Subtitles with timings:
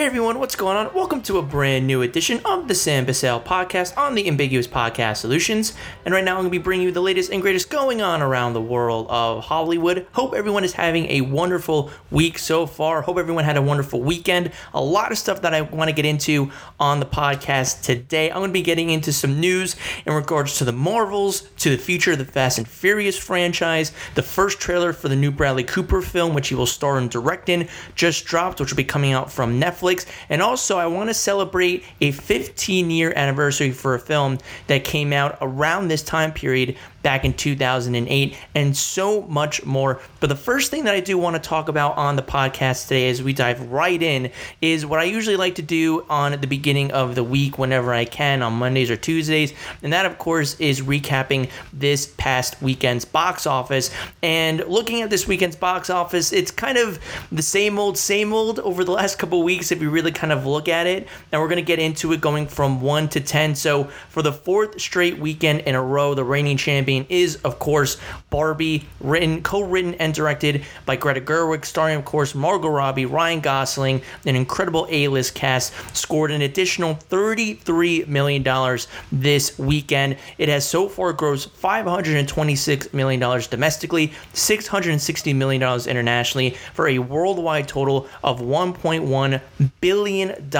[0.00, 0.94] Hey everyone, what's going on?
[0.94, 5.18] Welcome to a brand new edition of the Sam Bussell podcast on the Ambiguous Podcast
[5.18, 5.74] Solutions.
[6.06, 8.22] And right now I'm going to be bringing you the latest and greatest going on
[8.22, 10.06] around the world of Hollywood.
[10.12, 13.02] Hope everyone is having a wonderful week so far.
[13.02, 14.52] Hope everyone had a wonderful weekend.
[14.72, 18.30] A lot of stuff that I want to get into on the podcast today.
[18.30, 19.76] I'm going to be getting into some news
[20.06, 23.92] in regards to the Marvels, to the future of the Fast and Furious franchise.
[24.14, 27.50] The first trailer for the new Bradley Cooper film, which he will star and direct
[27.50, 29.89] in, just dropped, which will be coming out from Netflix.
[29.90, 30.06] Netflix.
[30.28, 35.12] And also, I want to celebrate a 15 year anniversary for a film that came
[35.12, 40.00] out around this time period back in 2008, and so much more.
[40.20, 43.08] But the first thing that I do want to talk about on the podcast today
[43.08, 46.92] as we dive right in is what I usually like to do on the beginning
[46.92, 49.54] of the week whenever I can on Mondays or Tuesdays.
[49.82, 53.90] And that, of course, is recapping this past weekend's box office.
[54.22, 56.98] And looking at this weekend's box office, it's kind of
[57.32, 60.44] the same old, same old over the last couple weeks if you really kind of
[60.44, 61.08] look at it.
[61.32, 63.54] And we're going to get into it going from 1 to 10.
[63.54, 67.96] So for the fourth straight weekend in a row, the reigning champion is, of course,
[68.30, 74.02] Barbie, written, co-written and directed by Greta Gerwig, starring, of course, Margot Robbie, Ryan Gosling,
[74.26, 78.78] an incredible A-list cast, scored an additional $33 million
[79.10, 80.16] this weekend.
[80.38, 88.08] It has so far grossed $526 million domestically, $660 million internationally, for a worldwide total
[88.22, 89.40] of $1.1
[89.80, 90.50] billion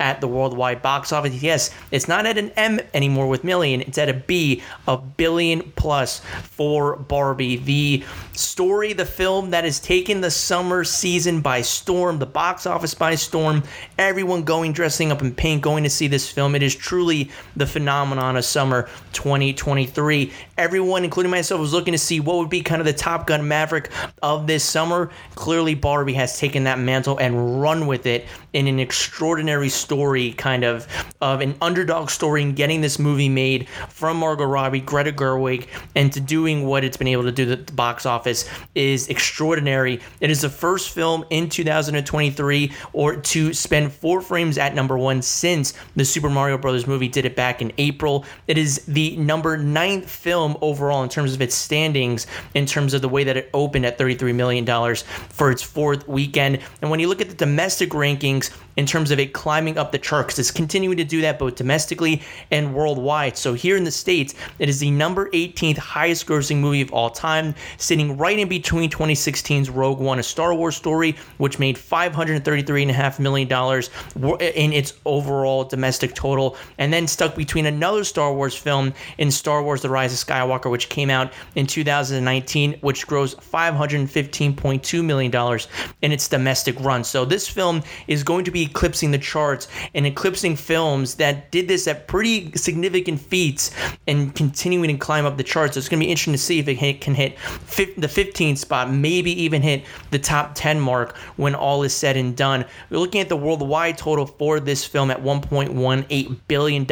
[0.00, 1.42] at the worldwide box office.
[1.42, 5.62] Yes, it's not at an M anymore with million, it's at a B, a billion
[5.76, 7.56] plus for Barbie.
[7.56, 12.94] The story, the film that has taken the summer season by storm, the box office
[12.94, 13.62] by storm,
[13.98, 16.54] everyone going dressing up in pink, going to see this film.
[16.54, 20.32] It is truly the phenomenon of summer 2023.
[20.56, 23.46] Everyone, including myself, was looking to see what would be kind of the Top Gun
[23.46, 23.90] Maverick
[24.22, 25.10] of this summer.
[25.34, 29.89] Clearly, Barbie has taken that mantle and run with it in an extraordinary story,
[30.36, 30.86] kind of
[31.20, 36.12] of an underdog story, and getting this movie made from Margot Robbie, Greta Gerwig, and
[36.12, 40.00] to doing what it's been able to do at the box office is extraordinary.
[40.20, 45.22] It is the first film in 2023 or to spend four frames at number one
[45.22, 48.24] since the Super Mario Brothers movie did it back in April.
[48.46, 53.02] It is the number ninth film overall in terms of its standings, in terms of
[53.02, 54.66] the way that it opened at $33 million
[55.28, 56.60] for its fourth weekend.
[56.80, 59.98] And when you look at the domestic rankings, in terms of it climbing up the
[59.98, 60.38] charts.
[60.38, 63.36] It's continuing to do that both domestically and worldwide.
[63.36, 67.10] So here in the States, it is the number 18th highest grossing movie of all
[67.10, 73.18] time, sitting right in between 2016's Rogue One, a Star Wars story, which made $533.5
[73.18, 73.48] million
[74.54, 79.62] in its overall domestic total, and then stuck between another Star Wars film in Star
[79.62, 85.58] Wars The Rise of Skywalker, which came out in 2019, which grossed $515.2 million
[86.02, 87.02] in its domestic run.
[87.02, 91.68] So this film is going to be eclipsing the charts and eclipsing films that did
[91.68, 93.70] this at pretty significant feats
[94.06, 95.74] and continuing to climb up the charts.
[95.74, 97.36] So it's going to be interesting to see if it can hit
[97.76, 102.36] the 15th spot, maybe even hit the top 10 mark when all is said and
[102.36, 102.64] done.
[102.90, 106.86] We're looking at the worldwide total for this film at $1.18 billion.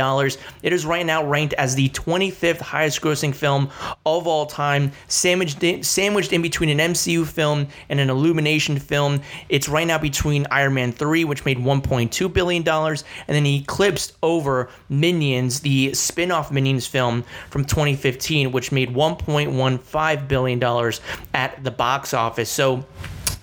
[0.62, 3.70] It is right now ranked as the 25th highest grossing film
[4.06, 9.20] of all time, sandwiched in, sandwiched in between an MCU film and an Illumination film.
[9.48, 14.16] It's right now between Iron Man 3, which made $1.2 billion, and then he eclipsed
[14.22, 20.92] over Minions, the spin off Minions film from 2015, which made $1.15 billion
[21.34, 22.50] at the box office.
[22.50, 22.84] So,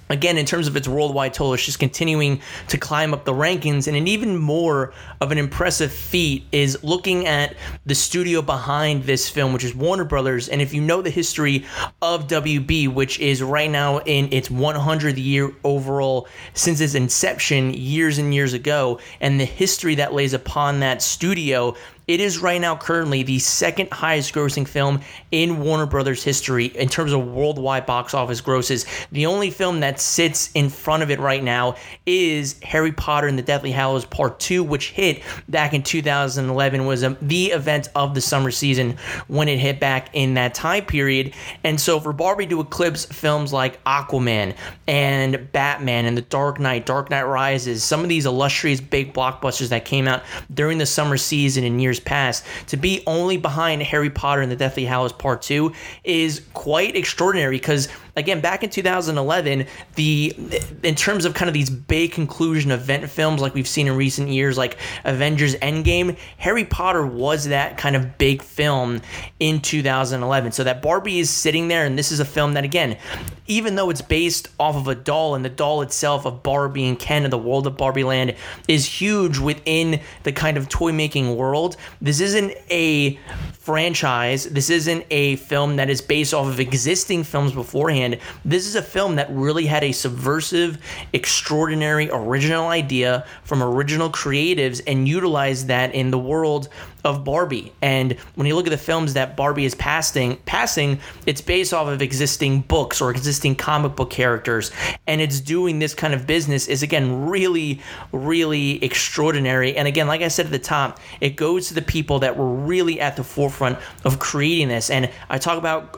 [0.09, 3.87] again, in terms of its worldwide total, it's just continuing to climb up the rankings.
[3.87, 7.55] And an even more of an impressive feat is looking at
[7.85, 10.49] the studio behind this film, which is Warner Brothers.
[10.49, 11.65] And if you know the history
[12.01, 18.17] of WB, which is right now in its 100th year overall since its inception years
[18.17, 21.75] and years ago, and the history that lays upon that studio,
[22.07, 25.01] it is right now currently the second highest grossing film
[25.31, 28.85] in Warner Brothers history in terms of worldwide box office grosses.
[29.11, 31.75] The only film that sits in front of it right now
[32.05, 37.03] is Harry Potter and the Deathly Hallows Part 2, which hit back in 2011 was
[37.03, 38.97] um, the event of the summer season
[39.27, 41.33] when it hit back in that time period.
[41.63, 44.55] And so for Barbie to eclipse films like Aquaman
[44.87, 49.69] and Batman and The Dark Knight, Dark Knight Rises, some of these illustrious big blockbusters
[49.69, 53.81] that came out during the summer season in years years past, to be only behind
[53.83, 58.69] Harry Potter and the Deathly Hallows Part 2 is quite extraordinary because again, back in
[58.69, 59.65] 2011,
[59.95, 60.35] the
[60.83, 64.29] in terms of kind of these big conclusion event films like we've seen in recent
[64.29, 69.01] years, like Avengers Endgame, Harry Potter was that kind of big film
[69.39, 70.51] in 2011.
[70.51, 72.97] So that Barbie is sitting there, and this is a film that, again,
[73.47, 76.97] even though it's based off of a doll, and the doll itself of Barbie and
[76.97, 78.35] Ken and the world of Barbie Land
[78.67, 83.19] is huge within the kind of toy making world, this isn't a
[83.65, 84.45] franchise.
[84.45, 88.04] This isn't a film that is based off of existing films beforehand.
[88.43, 90.77] This is a film that really had a subversive,
[91.13, 96.69] extraordinary, original idea from original creatives and utilized that in the world
[97.03, 97.71] of Barbie.
[97.81, 101.87] And when you look at the films that Barbie is passing, passing, it's based off
[101.87, 104.71] of existing books or existing comic book characters,
[105.05, 107.79] and it's doing this kind of business is again really,
[108.11, 109.77] really extraordinary.
[109.77, 112.51] And again, like I said at the top, it goes to the people that were
[112.51, 114.89] really at the forefront of creating this.
[114.89, 115.93] And I talk about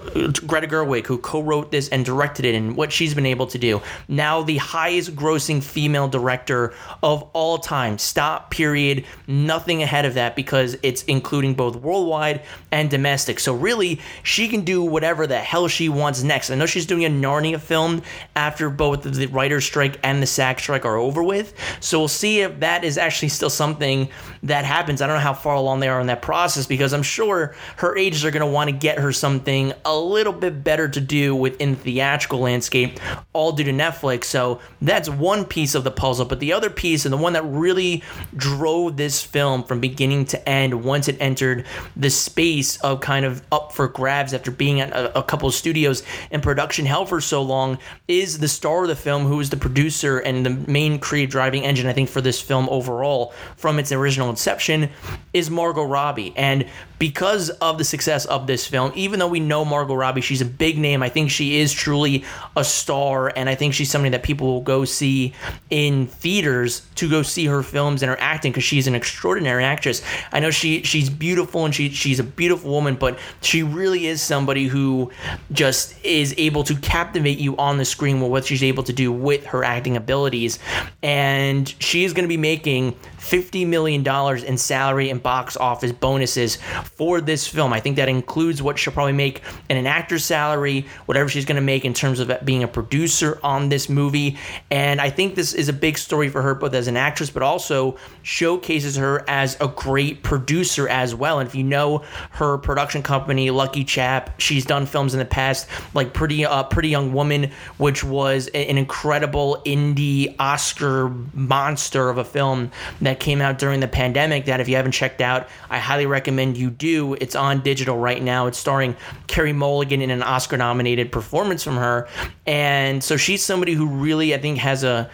[0.45, 3.81] Greta Gerwig, who co-wrote this and directed it, and what she's been able to do.
[4.07, 6.73] Now the highest-grossing female director
[7.03, 7.97] of all time.
[7.97, 8.51] Stop.
[8.51, 9.05] Period.
[9.27, 13.39] Nothing ahead of that because it's including both worldwide and domestic.
[13.39, 16.49] So really, she can do whatever the hell she wants next.
[16.49, 18.01] I know she's doing a Narnia film
[18.35, 21.53] after both the writer's strike and the SAG strike are over with.
[21.79, 24.09] So we'll see if that is actually still something
[24.43, 25.01] that happens.
[25.01, 27.97] I don't know how far along they are in that process because I'm sure her
[27.97, 31.35] agents are going to want to get her something a little bit better to do
[31.35, 32.99] within theatrical landscape,
[33.31, 34.25] all due to Netflix.
[34.25, 36.25] So that's one piece of the puzzle.
[36.25, 38.03] But the other piece, and the one that really
[38.35, 43.41] drove this film from beginning to end once it entered the space of kind of
[43.53, 47.21] up for grabs after being at a, a couple of studios and production hell for
[47.21, 47.77] so long
[48.09, 51.63] is the star of the film, who is the producer and the main creative driving
[51.63, 54.89] engine, I think, for this film overall from its original inception,
[55.33, 56.33] is Margot Robbie.
[56.35, 56.67] And
[56.99, 60.45] because of the success of this film, even though we know Margot Robbie, she's a
[60.45, 61.03] big name.
[61.03, 62.23] I think she is truly
[62.55, 65.33] a star, and I think she's somebody that people will go see
[65.69, 70.01] in theaters to go see her films and her acting because she's an extraordinary actress.
[70.31, 74.21] I know she she's beautiful and she she's a beautiful woman, but she really is
[74.21, 75.11] somebody who
[75.51, 79.11] just is able to captivate you on the screen with what she's able to do
[79.11, 80.59] with her acting abilities,
[81.03, 82.95] and she is going to be making
[83.27, 84.05] $50 million
[84.45, 87.73] in salary and box office bonuses for this film.
[87.73, 91.57] I think that includes what she'll probably make in an actor's salary, whatever she's going
[91.57, 94.37] to make in terms of being a producer on this movie.
[94.71, 97.43] And I think this is a big story for her, both as an actress, but
[97.43, 101.39] also showcases her as a great producer as well.
[101.39, 105.67] And if you know her production company, Lucky Chap, she's done films in the past
[105.93, 112.23] like Pretty uh, Pretty Young Woman, which was an incredible indie Oscar monster of a
[112.23, 112.71] film
[113.01, 116.05] that that came out during the pandemic that if you haven't checked out, I highly
[116.05, 117.15] recommend you do.
[117.15, 118.47] It's on digital right now.
[118.47, 118.95] It's starring
[119.27, 122.07] Carey Mulligan in an Oscar nominated performance from her.
[122.45, 125.09] And so she's somebody who really, I think, has a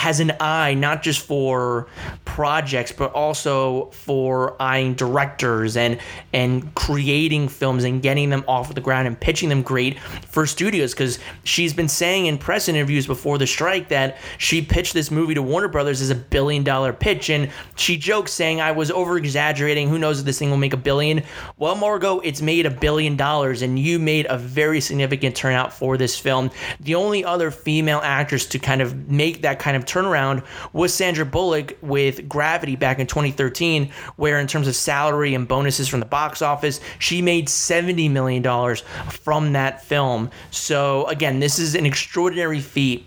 [0.00, 1.86] has an eye not just for
[2.24, 6.00] projects but also for eyeing directors and
[6.32, 10.92] and creating films and getting them off the ground and pitching them great for studios.
[10.94, 15.34] Because she's been saying in press interviews before the strike that she pitched this movie
[15.34, 19.18] to Warner Brothers as a billion dollar pitch and she jokes saying I was over
[19.18, 21.22] exaggerating who knows if this thing will make a billion?
[21.58, 25.98] Well Margot it's made a billion dollars and you made a very significant turnout for
[25.98, 26.50] this film.
[26.80, 31.24] The only other female actress to kind of make that kind of turnaround was Sandra
[31.24, 36.06] Bullock with Gravity back in 2013, where in terms of salary and bonuses from the
[36.06, 38.42] box office, she made $70 million
[39.08, 40.30] from that film.
[40.50, 43.06] So, again, this is an extraordinary feat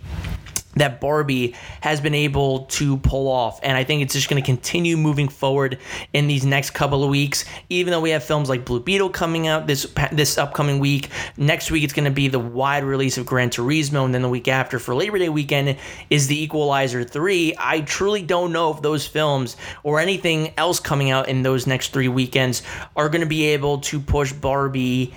[0.75, 3.59] that Barbie has been able to pull off.
[3.63, 5.79] And I think it's just going to continue moving forward
[6.13, 7.45] in these next couple of weeks.
[7.69, 11.71] Even though we have films like Blue Beetle coming out this this upcoming week, next
[11.71, 14.47] week it's going to be the wide release of Gran Turismo, and then the week
[14.47, 15.77] after for Labor Day weekend
[16.09, 17.55] is The Equalizer 3.
[17.57, 21.93] I truly don't know if those films or anything else coming out in those next
[21.93, 22.63] three weekends
[22.95, 25.13] are going to be able to push Barbie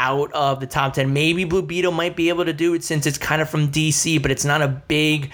[0.00, 1.12] out of the top 10.
[1.12, 4.20] Maybe Blue Beetle might be able to do it since it's kind of from DC,
[4.22, 5.30] but it's not a big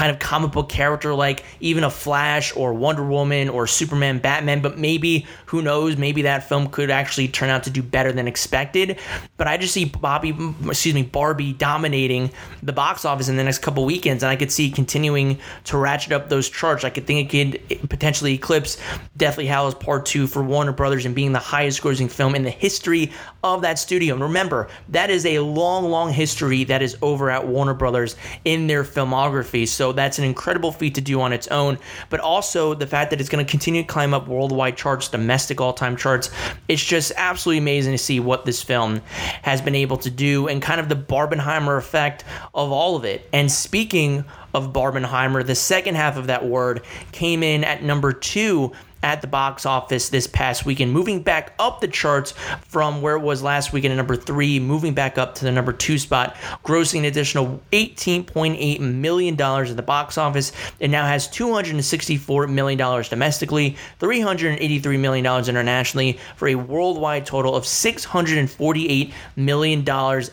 [0.00, 4.62] kind of comic book character like even a Flash or Wonder Woman or Superman, Batman,
[4.62, 8.26] but maybe who knows, maybe that film could actually turn out to do better than
[8.26, 8.98] expected.
[9.36, 12.30] But I just see Bobby, excuse me, Barbie dominating
[12.62, 16.12] the box office in the next couple weekends, and I could see continuing to ratchet
[16.12, 16.82] up those charts.
[16.82, 18.78] I could think it could potentially eclipse
[19.18, 23.12] Deathly Hallows Part Two for Warner Brothers and being the highest-grossing film in the history
[23.44, 24.14] of that studio.
[24.14, 28.16] And remember, that is a long, long history that is over at Warner Brothers
[28.46, 29.68] in their filmography.
[29.68, 31.78] So That's an incredible feat to do on its own.
[32.08, 35.60] But also the fact that it's going to continue to climb up worldwide charts, domestic
[35.60, 36.30] all time charts.
[36.68, 39.02] It's just absolutely amazing to see what this film
[39.42, 43.28] has been able to do and kind of the Barbenheimer effect of all of it.
[43.32, 46.82] And speaking of Barbenheimer, the second half of that word
[47.12, 51.80] came in at number two at the box office this past weekend, moving back up
[51.80, 52.32] the charts
[52.68, 55.72] from where it was last weekend at number three, moving back up to the number
[55.72, 60.52] two spot, grossing an additional $18.8 million at the box office.
[60.78, 69.12] It now has $264 million domestically, $383 million internationally, for a worldwide total of $648
[69.36, 69.88] million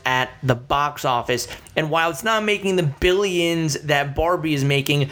[0.06, 1.48] at the box office.
[1.76, 5.10] And while it's not making the billions that Barbie is making,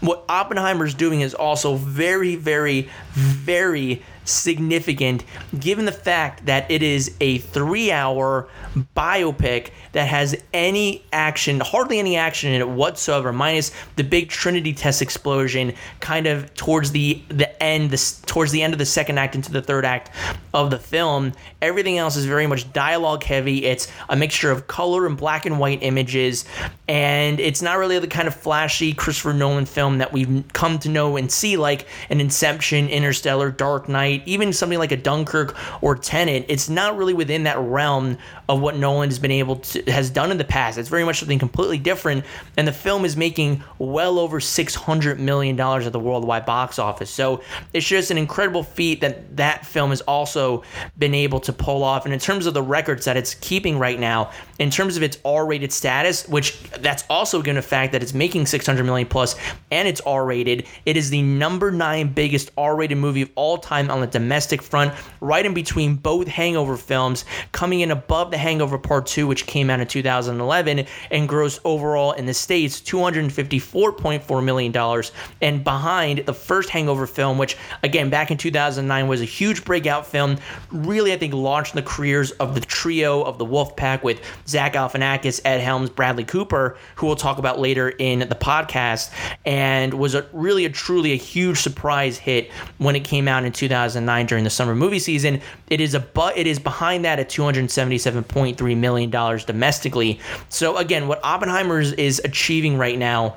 [0.00, 5.24] what Oppenheimer's doing is also very, very, very significant
[5.58, 8.48] given the fact that it is a three hour
[8.96, 14.72] biopic that has any action, hardly any action in it whatsoever, minus the big Trinity
[14.72, 19.18] test explosion kind of towards the the end, the, towards the end of the second
[19.18, 20.10] act into the third act
[20.54, 21.32] of the film.
[21.62, 23.64] Everything else is very much dialogue heavy.
[23.64, 26.44] It's a mixture of color and black and white images,
[26.88, 30.88] and it's not really the kind of flashy Christopher Nolan film that we've come to
[30.88, 35.96] know and see, like an Inception, Interstellar, Dark Knight, even something like a Dunkirk or
[35.96, 36.46] Tenet.
[36.48, 40.30] It's not really within that realm of what Nolan has been able to has done
[40.30, 40.78] in the past.
[40.78, 42.24] It's very much something completely different,
[42.56, 46.78] and the film is making well over six hundred million dollars at the worldwide box
[46.78, 47.10] office.
[47.10, 50.62] So it's just an incredible feat that that film has also
[50.98, 52.04] been able to pull off.
[52.04, 55.18] And in terms of the records that it's keeping right now, in terms of its
[55.24, 59.36] R-rated status, which that's also going to fact that it's making 600 million plus
[59.70, 60.66] and it's R-rated.
[60.84, 64.94] It is the number nine biggest R-rated movie of all time on the domestic front,
[65.20, 69.70] right in between both Hangover films, coming in above The Hangover Part Two, which came
[69.70, 76.34] out in 2011 and grossed overall in the states 254.4 million dollars, and behind the
[76.34, 80.36] first Hangover film, which again back in 2009 was a huge breakout film,
[80.70, 84.74] really I think launched the careers of the trio of the Wolf Pack with Zach
[84.74, 89.12] Galifianakis, Ed Helms, Bradley Cooper, who we'll talk about later in the podcast,
[89.44, 93.52] and was a, really a truly a huge surprise hit when it came out in
[93.98, 95.40] 2009 during the summer movie season.
[95.68, 100.20] It is a but it is behind that at 277.3 million dollars domestically.
[100.48, 103.36] So again, what Oppenheimer is achieving right now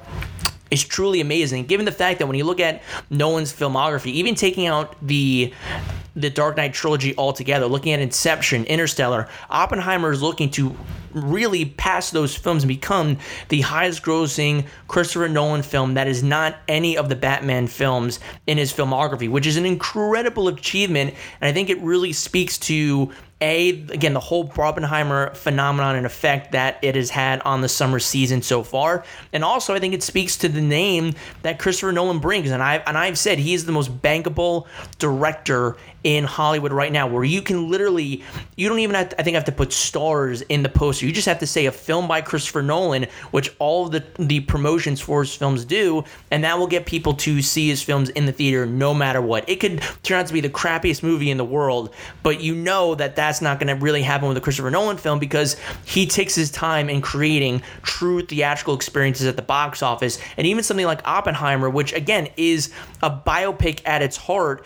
[0.71, 4.65] is truly amazing given the fact that when you look at Nolan's filmography, even taking
[4.65, 5.53] out the
[6.13, 10.75] the Dark Knight trilogy altogether, looking at Inception, Interstellar, Oppenheimer is looking to
[11.13, 13.17] really pass those films and become
[13.49, 18.57] the highest grossing Christopher Nolan film that is not any of the Batman films in
[18.57, 21.13] his filmography, which is an incredible achievement.
[21.39, 26.51] And I think it really speaks to a again the whole Barbenheimer phenomenon and effect
[26.51, 30.03] that it has had on the summer season so far, and also I think it
[30.03, 32.51] speaks to the name that Christopher Nolan brings.
[32.51, 34.67] And I've and I've said he is the most bankable
[34.99, 38.23] director in Hollywood right now, where you can literally
[38.55, 41.05] you don't even have to, I think have to put stars in the poster.
[41.05, 44.99] You just have to say a film by Christopher Nolan, which all the the promotions
[45.01, 48.31] for his films do, and that will get people to see his films in the
[48.31, 49.47] theater no matter what.
[49.49, 51.93] It could turn out to be the crappiest movie in the world,
[52.23, 55.19] but you know that that's not going to really happen with a Christopher Nolan film
[55.19, 55.55] because
[55.85, 60.63] he takes his time in creating true theatrical experiences at the box office, and even
[60.63, 64.65] something like Oppenheimer, which again is a biopic at its heart,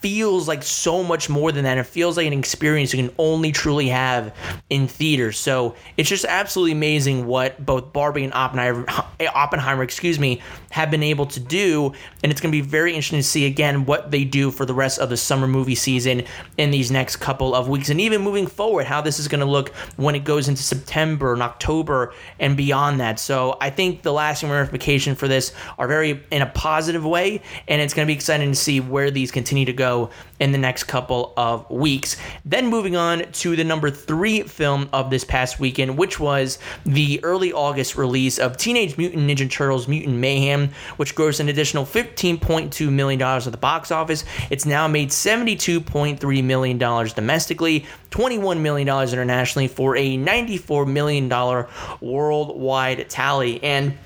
[0.00, 1.78] feels like so much more than that.
[1.78, 4.34] It feels like an experience you can only truly have
[4.70, 5.38] in theaters.
[5.38, 8.86] So it's just absolutely amazing what both Barbie and Oppenheimer,
[9.34, 11.92] Oppenheimer, excuse me, have been able to do.
[12.22, 14.74] And it's going to be very interesting to see again what they do for the
[14.74, 16.24] rest of the summer movie season
[16.58, 19.46] in these next couple of weeks, and even moving forward, how this is going to
[19.46, 23.18] look when it goes into September and October and beyond that.
[23.18, 27.80] So I think the lasting ramification for this are very in a positive way, and
[27.80, 30.10] it's going to be exciting to see where these continue to go
[30.44, 32.18] in the next couple of weeks.
[32.44, 37.18] Then moving on to the number three film of this past weekend, which was the
[37.24, 42.92] early August release of Teenage Mutant Ninja Turtles Mutant Mayhem, which grossed an additional $15.2
[42.92, 44.24] million at the box office.
[44.50, 51.66] It's now made $72.3 million domestically, $21 million internationally for a $94 million
[52.02, 53.64] worldwide tally.
[53.64, 53.96] And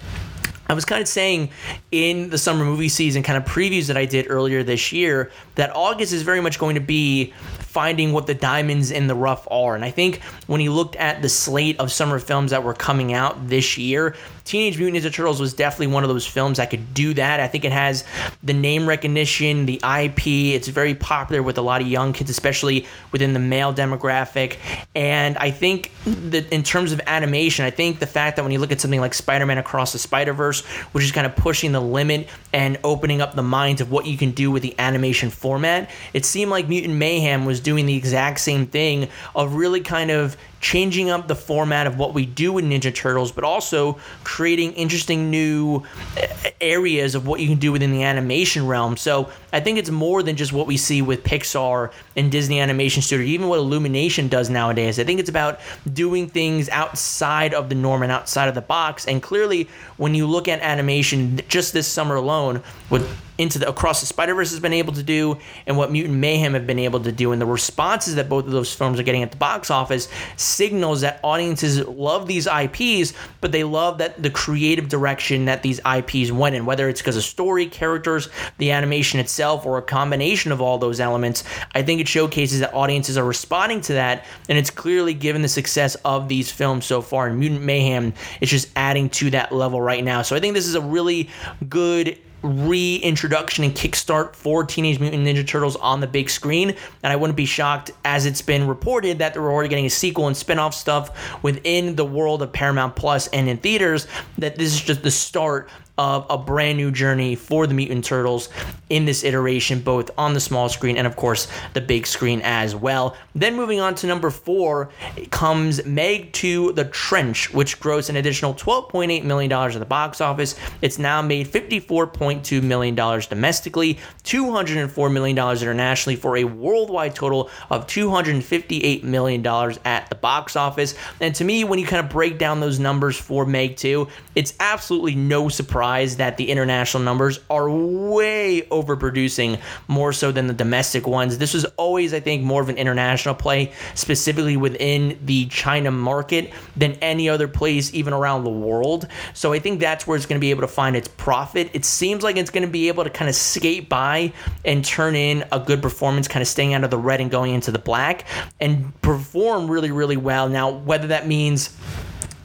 [0.70, 1.48] I was kind of saying
[1.90, 5.74] in the summer movie season kind of previews that I did earlier this year that
[5.74, 9.74] August is very much going to be finding what the diamonds in the rough are.
[9.74, 13.14] And I think when he looked at the slate of summer films that were coming
[13.14, 14.14] out this year,
[14.48, 17.38] Teenage Mutant Ninja Turtles was definitely one of those films that could do that.
[17.38, 18.02] I think it has
[18.42, 20.26] the name recognition, the IP.
[20.26, 24.56] It's very popular with a lot of young kids, especially within the male demographic.
[24.94, 28.58] And I think that in terms of animation, I think the fact that when you
[28.58, 31.72] look at something like Spider Man Across the Spider Verse, which is kind of pushing
[31.72, 35.28] the limit and opening up the minds of what you can do with the animation
[35.28, 40.10] format, it seemed like Mutant Mayhem was doing the exact same thing of really kind
[40.10, 44.72] of changing up the format of what we do with Ninja Turtles, but also creating
[44.72, 45.82] interesting new
[46.16, 48.96] eh, areas of what you can do within the animation realm.
[48.96, 53.02] So I think it's more than just what we see with Pixar and Disney Animation
[53.02, 54.98] Studio, even what Illumination does nowadays.
[54.98, 55.60] I think it's about
[55.90, 59.06] doing things outside of the norm and outside of the box.
[59.06, 63.08] And clearly, when you look at animation just this summer alone, with
[63.38, 66.54] into the across the Spider Verse has been able to do, and what Mutant Mayhem
[66.54, 69.22] have been able to do, and the responses that both of those films are getting
[69.22, 74.30] at the box office signals that audiences love these IPs, but they love that the
[74.30, 79.20] creative direction that these IPs went in, whether it's because of story, characters, the animation
[79.20, 81.44] itself, or a combination of all those elements.
[81.74, 85.48] I think it showcases that audiences are responding to that, and it's clearly given the
[85.48, 87.28] success of these films so far.
[87.28, 90.22] And Mutant Mayhem is just adding to that level right now.
[90.22, 91.28] So I think this is a really
[91.68, 96.74] good reintroduction and kickstart for Teenage Mutant Ninja Turtles on the big screen.
[97.02, 100.28] And I wouldn't be shocked, as it's been reported, that they're already getting a sequel
[100.28, 104.06] and spin off stuff within the world of Paramount Plus and in theaters,
[104.38, 108.48] that this is just the start of a brand new journey for the Mutant Turtles
[108.88, 112.74] in this iteration, both on the small screen and, of course, the big screen as
[112.74, 113.16] well.
[113.34, 114.90] Then moving on to number four
[115.30, 120.54] comes Meg 2 The Trench, which grossed an additional $12.8 million at the box office.
[120.80, 129.02] It's now made $54.2 million domestically, $204 million internationally, for a worldwide total of $258
[129.02, 129.44] million
[129.84, 130.94] at the box office.
[131.20, 134.54] And to me, when you kind of break down those numbers for Meg 2, it's
[134.60, 140.52] absolutely no surprise surprised that the international numbers are way overproducing more so than the
[140.52, 141.38] domestic ones.
[141.38, 146.52] This was always, I think, more of an international play, specifically within the China market
[146.76, 149.08] than any other place, even around the world.
[149.32, 151.70] So I think that's where it's going to be able to find its profit.
[151.72, 154.34] It seems like it's going to be able to kind of skate by
[154.66, 157.54] and turn in a good performance, kind of staying out of the red and going
[157.54, 158.26] into the black
[158.60, 160.50] and perform really, really well.
[160.50, 161.74] Now, whether that means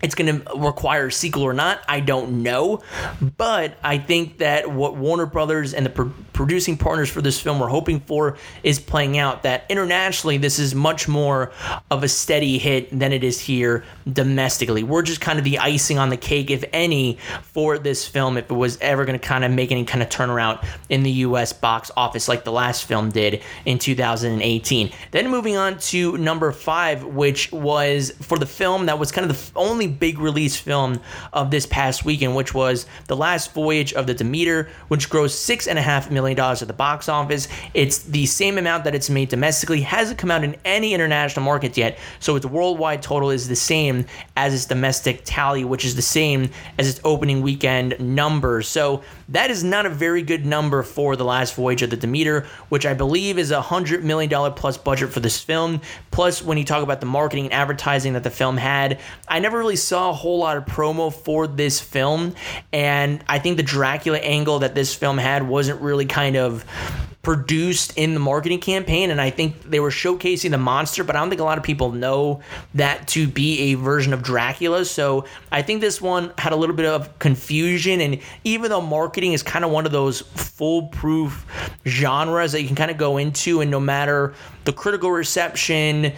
[0.04, 2.84] it's going to require a sequel or not, I don't know.
[3.38, 7.60] But I think that what Warner Brothers and the pro- producing partners for this film
[7.60, 9.44] were hoping for is playing out.
[9.44, 11.54] That internationally, this is much more
[11.90, 14.84] of a steady hit than it is here domestically.
[14.84, 18.50] We're just kind of the icing on the cake, if any, for this film, if
[18.50, 21.54] it was ever going to kind of make any kind of turnaround in the US
[21.54, 24.92] box office like the last film did in 2018.
[25.12, 29.36] Then moving on to number five, which was for the film that was kind of
[29.36, 31.00] the only big release film
[31.32, 35.68] of this past weekend, which was The Last Voyage of the Demeter, which grossed six
[35.68, 37.48] and a half million dollars at the box office.
[37.74, 41.78] It's the same amount that it's made domestically, hasn't come out in any international markets
[41.78, 43.93] yet, so its worldwide total is the same
[44.36, 48.68] as its domestic tally, which is the same as its opening weekend numbers.
[48.68, 49.04] So
[49.34, 52.86] that is not a very good number for The Last Voyage of the Demeter, which
[52.86, 55.82] I believe is a $100 million plus budget for this film.
[56.12, 59.58] Plus, when you talk about the marketing and advertising that the film had, I never
[59.58, 62.36] really saw a whole lot of promo for this film.
[62.72, 66.64] And I think the Dracula angle that this film had wasn't really kind of
[67.24, 71.20] produced in the marketing campaign and I think they were showcasing the monster but I
[71.20, 72.42] don't think a lot of people know
[72.74, 76.76] that to be a version of Dracula so I think this one had a little
[76.76, 81.46] bit of confusion and even though marketing is kind of one of those foolproof
[81.86, 84.34] genres that you can kind of go into and no matter
[84.66, 86.14] the critical reception,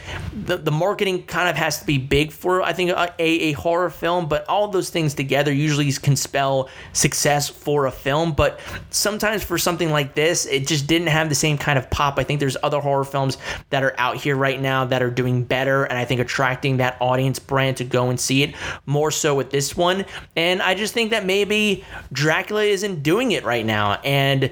[0.46, 3.90] the, the marketing kind of has to be big for I think a, a, horror
[3.90, 8.34] film, but all those things together usually can spell success for a film.
[8.34, 12.20] But sometimes for something like this, it just didn't have the same kind of pop.
[12.20, 13.38] I think there's other horror films
[13.70, 16.98] that are out here right now that are doing better, and I think attracting that
[17.02, 20.06] audience brand to go and see it more so with this one.
[20.36, 24.52] And I just think that maybe Dracula isn't doing it right now, and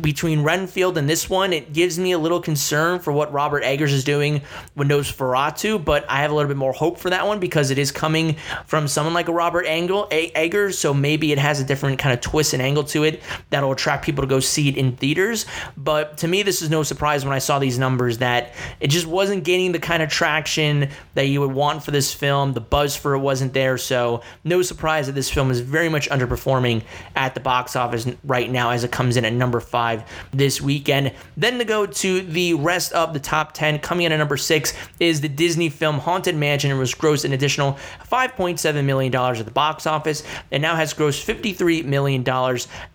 [0.00, 3.92] between Renfield and this one, it gives me a little concern for what Robert Eggers
[3.92, 4.42] is doing
[4.74, 7.78] with Nosferatu, but I have a little bit more hope for that one because it
[7.78, 11.98] is coming from someone like a Robert Angle, Eggers, so maybe it has a different
[11.98, 14.96] kind of twist and angle to it that'll attract people to go see it in
[14.96, 15.46] theaters.
[15.76, 19.06] But to me, this is no surprise when I saw these numbers that it just
[19.06, 22.54] wasn't gaining the kind of traction that you would want for this film.
[22.54, 26.08] The buzz for it wasn't there, so no surprise that this film is very much
[26.10, 26.82] underperforming
[27.14, 30.58] at the box office right now as it comes in at number five 5 this
[30.58, 31.12] weekend.
[31.36, 34.72] Then to go to the rest of the top 10, coming in at number 6
[35.00, 36.70] is the Disney film Haunted Mansion.
[36.70, 37.74] It was grossed an additional
[38.10, 42.26] $5.7 million at the box office and now has grossed $53 million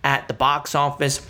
[0.02, 1.24] at the box office.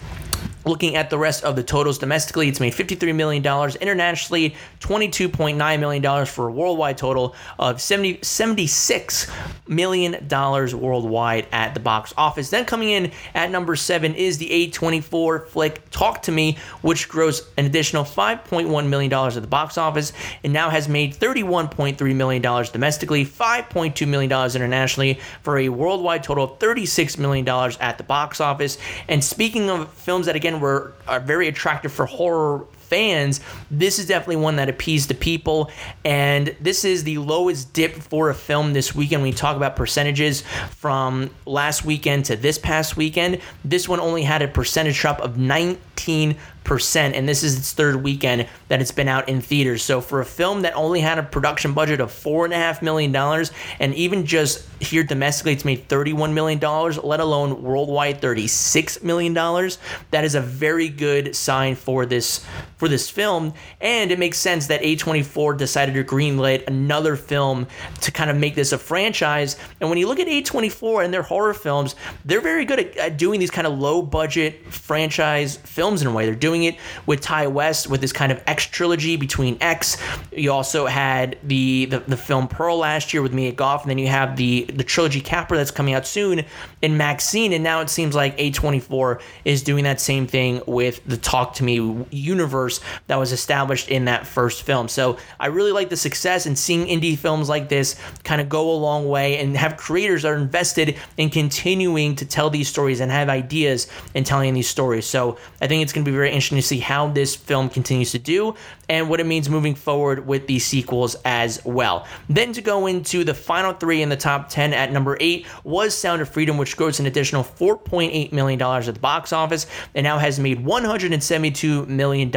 [0.65, 3.45] Looking at the rest of the totals domestically, it's made $53 million.
[3.81, 9.31] Internationally, $22.9 million for a worldwide total of 70, $76
[9.67, 12.51] million worldwide at the box office.
[12.51, 17.43] Then coming in at number seven is the A24 flick Talk to Me, which grossed
[17.57, 20.13] an additional $5.1 million at the box office
[20.45, 26.59] and now has made $31.3 million domestically, $5.2 million internationally for a worldwide total of
[26.59, 27.49] $36 million
[27.81, 28.79] at the box office.
[29.09, 33.99] And speaking of films that, again, again were are very attractive for horror fans, this
[33.99, 35.71] is definitely one that appeased the people.
[36.05, 39.23] And this is the lowest dip for a film this weekend.
[39.23, 44.23] When we talk about percentages from last weekend to this past weekend, this one only
[44.23, 48.93] had a percentage drop of 19 percent and this is its third weekend that it's
[48.93, 49.83] been out in theaters.
[49.83, 52.83] So for a film that only had a production budget of four and a half
[52.83, 58.21] million dollars and even just here domestically it's made 31 million dollars let alone worldwide
[58.21, 59.79] 36 million dollars
[60.11, 62.45] that is a very good sign for this
[62.77, 63.55] for this film.
[63.81, 67.67] And it makes sense that a24 decided to greenlight another film
[68.01, 69.57] to kind of make this a franchise.
[69.81, 71.95] And when you look at a24 and their horror films
[72.25, 76.13] they're very good at, at doing these kind of low budget franchise films in a
[76.13, 76.27] way.
[76.27, 79.97] They're doing doing it with Ti West with this kind of X trilogy between X.
[80.33, 83.97] You also had the, the the film Pearl last year with Mia Goth, and then
[83.97, 86.45] you have the the trilogy Capra that's coming out soon
[86.83, 91.17] in Maxine, and now it seems like A24 is doing that same thing with the
[91.17, 94.89] Talk to Me universe that was established in that first film.
[94.89, 98.71] So I really like the success and seeing indie films like this kind of go
[98.71, 103.01] a long way and have creators that are invested in continuing to tell these stories
[103.01, 105.07] and have ideas in telling these stories.
[105.07, 107.69] So I think it's going to be very interesting interesting to see how this film
[107.69, 108.55] continues to do
[108.93, 112.07] and what it means moving forward with these sequels as well.
[112.29, 115.97] Then to go into the final three in the top 10 at number eight was
[115.97, 120.19] Sound of Freedom, which grossed an additional $4.8 million at the box office and now
[120.19, 122.31] has made $172 million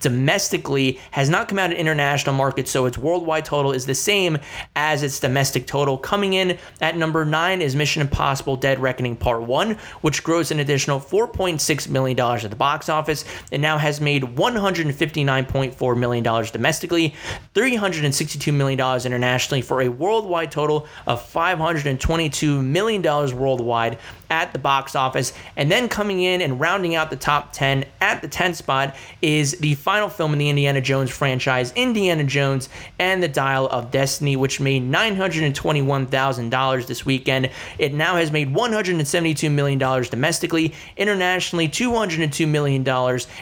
[0.00, 4.38] domestically, has not come out in international markets, so its worldwide total is the same
[4.76, 5.98] as its domestic total.
[5.98, 9.72] Coming in at number nine is Mission Impossible Dead Reckoning Part 1,
[10.02, 15.79] which grossed an additional $4.6 million at the box office and now has made $159.4
[15.80, 17.14] $1.4 million domestically,
[17.54, 23.98] $362 million internationally, for a worldwide total of $522 million worldwide
[24.30, 25.32] at the box office.
[25.56, 29.58] And then coming in and rounding out the top 10 at the 10th spot is
[29.58, 34.36] the final film in the Indiana Jones franchise, Indiana Jones and the Dial of Destiny,
[34.36, 37.50] which made $921,000 this weekend.
[37.78, 42.88] It now has made $172 million domestically, internationally, $202 million,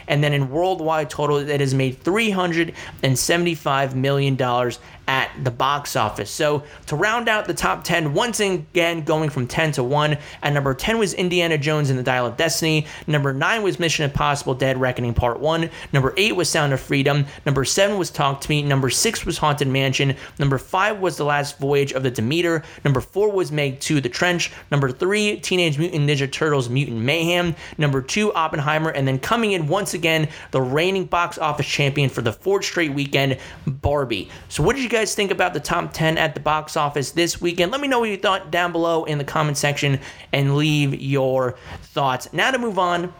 [0.07, 4.35] and then in worldwide total, it has made $375 million
[5.09, 6.29] at the box office.
[6.29, 10.53] So to round out the top 10, once again going from 10 to 1, at
[10.53, 12.85] number 10 was Indiana Jones and the Dial of Destiny.
[13.07, 15.67] Number 9 was Mission Impossible Dead Reckoning Part 1.
[15.93, 17.25] Number 8 was Sound of Freedom.
[17.43, 18.61] Number 7 was Talk to Me.
[18.61, 20.15] Number 6 was Haunted Mansion.
[20.37, 22.63] Number 5 was The Last Voyage of the Demeter.
[22.85, 24.51] Number 4 was Meg 2 The Trench.
[24.69, 27.55] Number 3, Teenage Mutant Ninja Turtles Mutant Mayhem.
[27.79, 28.91] Number 2, Oppenheimer.
[28.91, 32.93] And then coming in once again, the reigning box office champion for the fourth straight
[32.93, 34.29] weekend, Barbie.
[34.49, 37.11] So what did you guys guys think about the top 10 at the box office
[37.11, 37.71] this weekend?
[37.71, 39.97] Let me know what you thought down below in the comment section
[40.33, 42.33] and leave your thoughts.
[42.33, 43.13] Now to move on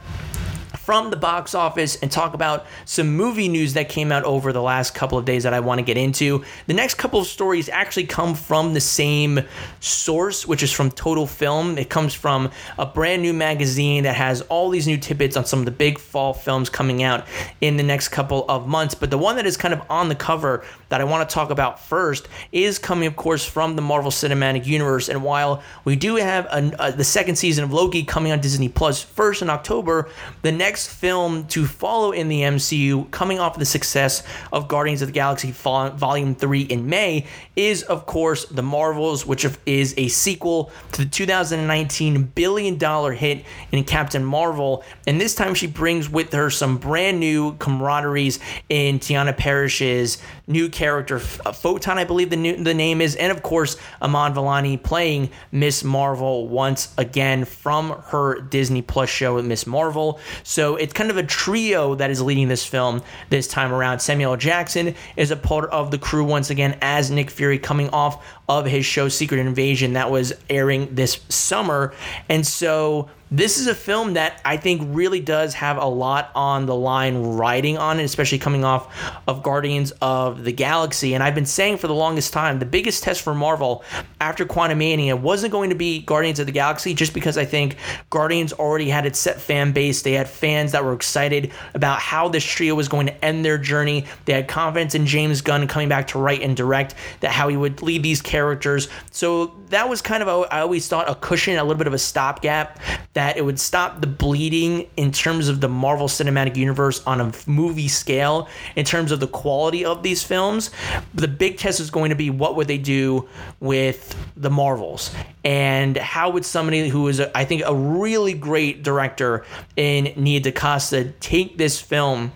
[0.90, 4.60] from the box office and talk about some movie news that came out over the
[4.60, 6.44] last couple of days that I want to get into.
[6.66, 9.42] The next couple of stories actually come from the same
[9.82, 11.78] source, which is from Total Film.
[11.78, 12.50] It comes from
[12.80, 16.00] a brand new magazine that has all these new tidbits on some of the big
[16.00, 17.28] fall films coming out
[17.62, 18.96] in the next couple of months.
[18.96, 21.52] But the one that is kind of on the cover that I want to talk
[21.52, 25.08] about first is coming, of course, from the Marvel Cinematic Universe.
[25.08, 28.42] And while we do have a, a, uh, the second season of Loki coming on
[28.42, 30.10] Disney Plus first in October,
[30.42, 35.02] the next next film to follow in the MCU, coming off the success of Guardians
[35.02, 37.26] of the Galaxy Volume 3 in May,
[37.58, 43.44] is of course The Marvels, which is a sequel to the 2019 billion dollar hit
[43.74, 44.86] in Captain Marvel.
[45.06, 48.40] And this time she brings with her some brand new camaraderies
[48.70, 53.32] in Teyonah Parris's new character, uh, Photon, I believe the, new, the name is, and
[53.32, 59.68] of course, Iman Vellani playing Miss Marvel once again from her Disney Plus show, Miss
[59.68, 60.20] Marvel.
[60.44, 64.00] So so it's kind of a trio that is leading this film this time around.
[64.00, 68.22] Samuel Jackson is a part of the crew once again as Nick Fury coming off
[68.50, 71.94] of his show Secret Invasion that was airing this summer.
[72.28, 76.66] And so this is a film that I think really does have a lot on
[76.66, 78.92] the line riding on it, especially coming off
[79.28, 81.14] of Guardians of the Galaxy.
[81.14, 83.84] And I've been saying for the longest time, the biggest test for Marvel
[84.20, 87.76] after Quantumania wasn't going to be Guardians of the Galaxy, just because I think
[88.10, 90.02] Guardians already had its set fan base.
[90.02, 93.58] They had fans that were excited about how this trio was going to end their
[93.58, 94.06] journey.
[94.26, 97.58] They had confidence in James Gunn coming back to write and direct, that how he
[97.58, 98.88] would lead these characters.
[99.12, 101.94] So that was kind of, a, I always thought, a cushion, a little bit of
[101.94, 102.80] a stopgap
[103.20, 107.34] that it would stop the bleeding in terms of the Marvel Cinematic Universe on a
[107.48, 110.72] movie scale, in terms of the quality of these films.
[111.14, 113.28] The big test is going to be what would they do
[113.60, 118.84] with the Marvels and how would somebody who is, a, I think, a really great
[118.84, 122.32] director in Nia DaCosta take this film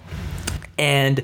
[0.78, 1.24] and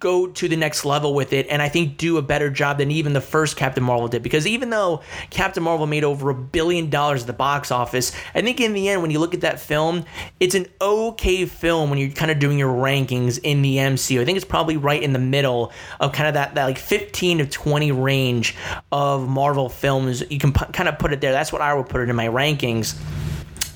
[0.00, 2.90] go to the next level with it and I think do a better job than
[2.90, 4.22] even the first Captain Marvel did.
[4.22, 8.42] Because even though Captain Marvel made over a billion dollars at the box office I
[8.42, 10.04] think in the end when you look at that film
[10.40, 14.24] it's an okay film when you're kind of doing your rankings in the MCU I
[14.24, 17.46] think it's probably right in the middle of kind of that, that like 15 to
[17.46, 18.54] 20 range
[18.92, 20.22] of Marvel films.
[20.30, 21.32] You can p- kind of put it there.
[21.32, 22.96] That's what I would put it in my rankings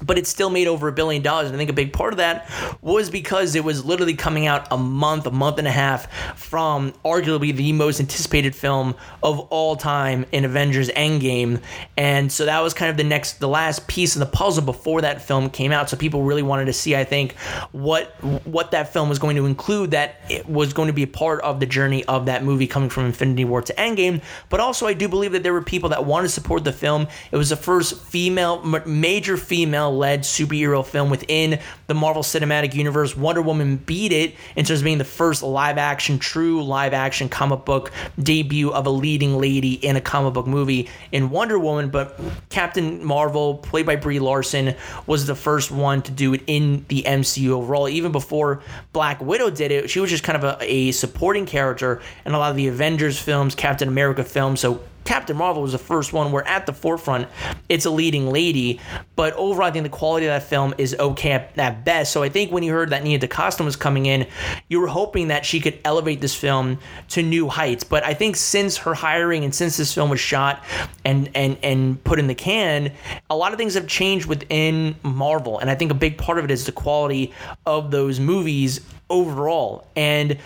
[0.09, 1.47] but it still made over a billion dollars.
[1.47, 2.51] And I think a big part of that
[2.83, 6.93] was because it was literally coming out a month, a month and a half from
[7.05, 11.61] arguably the most anticipated film of all time in Avengers Endgame.
[11.97, 15.03] And so that was kind of the next, the last piece of the puzzle before
[15.03, 15.91] that film came out.
[15.91, 17.37] So people really wanted to see, I think,
[17.73, 18.07] what
[18.47, 19.91] what that film was going to include.
[19.91, 22.89] That it was going to be a part of the journey of that movie coming
[22.89, 24.23] from Infinity War to Endgame.
[24.49, 27.09] But also, I do believe that there were people that wanted to support the film.
[27.31, 33.17] It was the first female, major female led superhero film within the Marvel Cinematic Universe.
[33.17, 37.29] Wonder Woman beat it in terms of being the first live action, true live action
[37.29, 41.91] comic book debut of a leading lady in a comic book movie in Wonder Woman.
[41.91, 44.75] But Captain Marvel, played by Brie Larson,
[45.07, 47.89] was the first one to do it in the MCU overall.
[47.89, 52.01] Even before Black Widow did it, she was just kind of a, a supporting character
[52.25, 54.61] in a lot of the Avengers films, Captain America films.
[54.61, 57.29] So Captain Marvel was the first one where at the forefront
[57.71, 58.79] it's a leading lady,
[59.17, 62.13] but overall I think the quality of that film is okay at, best.
[62.13, 64.27] So I think when you heard that Nia DaCosta was coming in,
[64.69, 67.85] you were hoping that she could elevate this film to new heights.
[67.85, 70.63] But I think since her hiring and since this film was shot
[71.07, 72.93] and and and put in the can,
[73.31, 76.45] a lot of things have changed within Marvel, and I think a big part of
[76.45, 77.33] it is the quality
[77.65, 79.87] of those movies overall.
[79.97, 80.39] And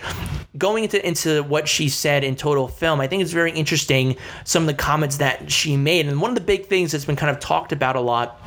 [0.58, 4.64] going into into what she said in total film, I think it's very interesting some
[4.64, 6.06] of the comments that she made.
[6.06, 8.40] And one of the big things that's been kind of talked about a lot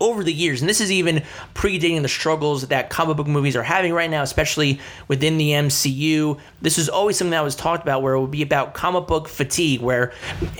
[0.00, 1.22] over the years, and this is even
[1.54, 4.78] predating the struggles that comic book movies are having right now, especially
[5.08, 6.38] within the MCU.
[6.60, 9.28] This is always something that was talked about where it would be about comic book
[9.28, 10.12] fatigue, where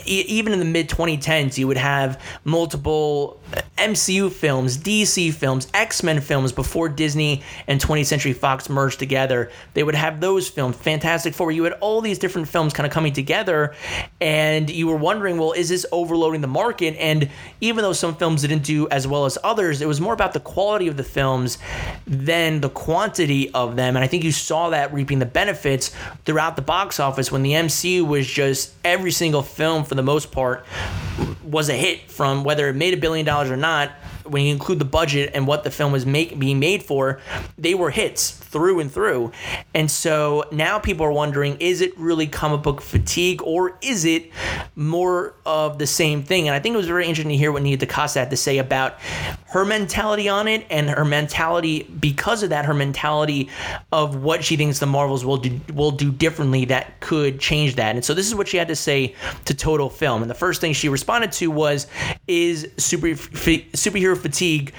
[0.07, 3.41] e- even in the mid 2010s, you would have multiple
[3.79, 9.51] MCU films, DC films, X Men films before Disney and 20th Century Fox merged together.
[9.75, 11.53] They would have those films, Fantastic Four.
[11.53, 13.75] You had all these different films kind of coming together,
[14.21, 16.97] and you were wondering, well, is this overloading the market?
[16.99, 17.29] And
[17.61, 20.41] even though some films didn't do as well as others, it was more about the
[20.41, 21.59] quality of the films
[22.07, 23.95] than the quantity of them.
[23.95, 27.53] And I think you saw that reaping the benefits throughout the box office when the
[27.53, 30.65] MCU was just every single film, for the most part,
[31.45, 33.91] was a hit from whether it made a billion dollars or not
[34.29, 37.21] when you include the budget and what the film was make, being made for,
[37.57, 39.33] they were hits through and through.
[39.75, 44.31] And so now people are wondering is it really comic book fatigue or is it
[44.75, 46.49] more of the same thing?
[46.49, 48.59] And I think it was very interesting to hear what Nia DaCosta had to say
[48.59, 48.99] about
[49.57, 53.49] her mentality on it and her mentality because of that, her mentality
[53.91, 57.95] of what she thinks the Marvels will do, will do differently that could change that.
[57.95, 59.15] And so this is what she had to say
[59.47, 60.21] to Total Film.
[60.21, 61.87] And the first thing she responded to was,
[62.29, 64.75] is super, superhero fatigue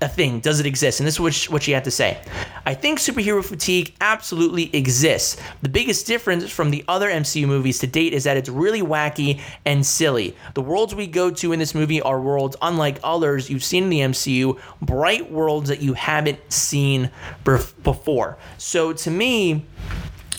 [0.00, 0.40] a thing?
[0.40, 1.00] Does it exist?
[1.00, 2.20] And this is what she, what she had to say.
[2.64, 5.36] I think superhero fatigue absolutely exists.
[5.62, 9.40] The biggest difference from the other MCU movies to date is that it's really wacky
[9.64, 10.36] and silly.
[10.54, 13.90] The worlds we go to in this movie are worlds unlike others you've seen in
[13.90, 17.10] the MCU, bright worlds that you haven't seen
[17.44, 18.38] before.
[18.58, 19.64] So to me,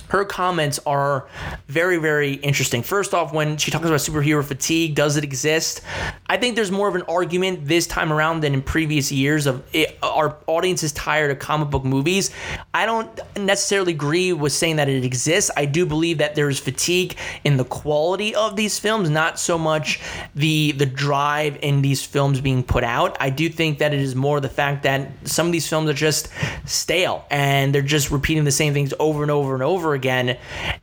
[0.10, 1.28] her comments are
[1.68, 2.84] very, very interesting.
[2.84, 5.82] First off, when she talks about superhero fatigue, does it exist?
[6.28, 9.64] I think there's more of an argument this time around than in previous years of
[9.74, 12.32] it, our audience is tired of comic book movies.
[12.74, 15.52] I don't necessarily agree with saying that it exists.
[15.58, 20.00] I do believe that there's fatigue in the quality of these films, not so much
[20.36, 23.18] the the drive in these films being put out.
[23.20, 25.94] I do think that it is more the fact that some of these films are
[25.94, 26.30] just
[26.66, 30.38] stale and they're just repeating the same things over and over and over again.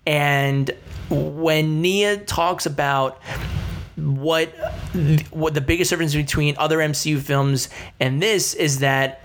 [0.07, 0.70] And
[1.09, 3.22] when Nia talks about
[3.96, 4.48] what
[5.31, 7.68] what the biggest difference between other MCU films
[8.00, 9.22] and this is that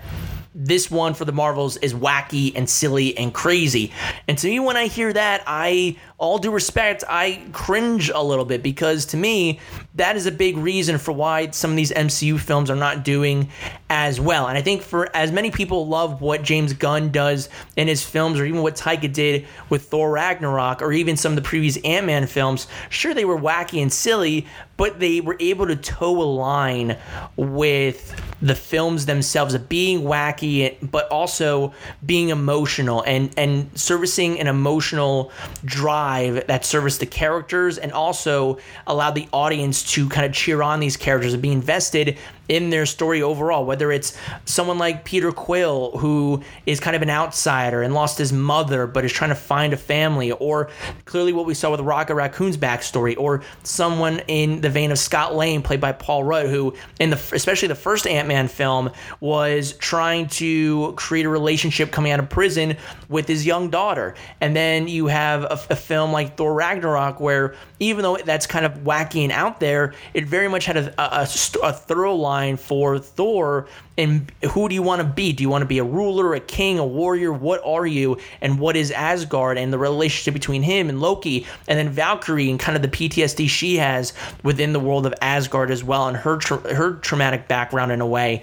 [0.54, 3.92] this one for the Marvels is wacky and silly and crazy.
[4.28, 8.44] And to me, when I hear that, I, all due respect, I cringe a little
[8.44, 9.58] bit because to me,
[9.94, 13.48] that is a big reason for why some of these MCU films are not doing
[13.88, 14.46] as well.
[14.46, 18.38] And I think for as many people love what James Gunn does in his films,
[18.38, 22.04] or even what Taika did with Thor Ragnarok, or even some of the previous Ant
[22.06, 26.24] Man films, sure, they were wacky and silly, but they were able to toe a
[26.24, 26.98] line
[27.36, 31.74] with the films themselves of being wacky but also
[32.06, 35.30] being emotional and and servicing an emotional
[35.66, 36.09] drive
[36.46, 40.96] that serviced the characters and also allowed the audience to kind of cheer on these
[40.96, 42.18] characters and be invested
[42.50, 43.64] in their story overall.
[43.64, 48.32] Whether it's someone like Peter Quill, who is kind of an outsider and lost his
[48.32, 50.68] mother but is trying to find a family, or
[51.04, 55.34] clearly what we saw with Rocket Raccoon's backstory, or someone in the vein of Scott
[55.34, 59.74] Lang, played by Paul Rudd, who in the especially the first Ant Man film was
[59.74, 62.76] trying to create a relationship coming out of prison
[63.08, 67.54] with his young daughter, and then you have a, a film like Thor Ragnarok where
[67.78, 71.28] even though that's kind of wacky and out there, it very much had a, a,
[71.62, 73.66] a thorough line for Thor.
[74.00, 75.32] And who do you want to be?
[75.32, 77.32] Do you want to be a ruler, a king, a warrior?
[77.32, 78.16] What are you?
[78.40, 81.46] And what is Asgard and the relationship between him and Loki?
[81.68, 85.70] And then Valkyrie and kind of the PTSD she has within the world of Asgard
[85.70, 88.42] as well, and her tra- her traumatic background in a way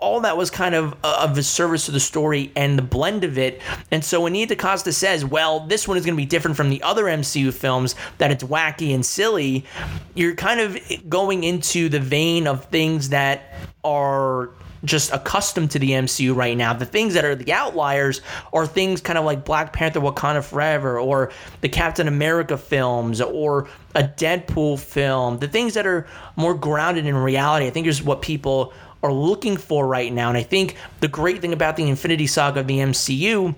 [0.00, 3.22] all that was kind of uh, of a service to the story and the blend
[3.22, 3.60] of it.
[3.90, 6.70] And so when Nia DaCosta says, well, this one is going to be different from
[6.70, 9.64] the other MCU films, that it's wacky and silly,
[10.14, 14.50] you're kind of going into the vein of things that are
[14.84, 16.72] just accustomed to the MCU right now.
[16.72, 18.20] The things that are the outliers
[18.52, 23.68] are things kind of like Black Panther Wakanda Forever or the Captain America films or
[23.94, 25.38] a Deadpool film.
[25.38, 29.56] The things that are more grounded in reality, I think is what people are looking
[29.56, 30.28] for right now.
[30.28, 33.54] And I think the great thing about the Infinity Saga of the MCU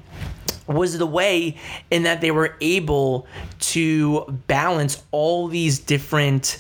[0.67, 1.57] was the way
[1.91, 3.27] in that they were able
[3.59, 6.59] to balance all these different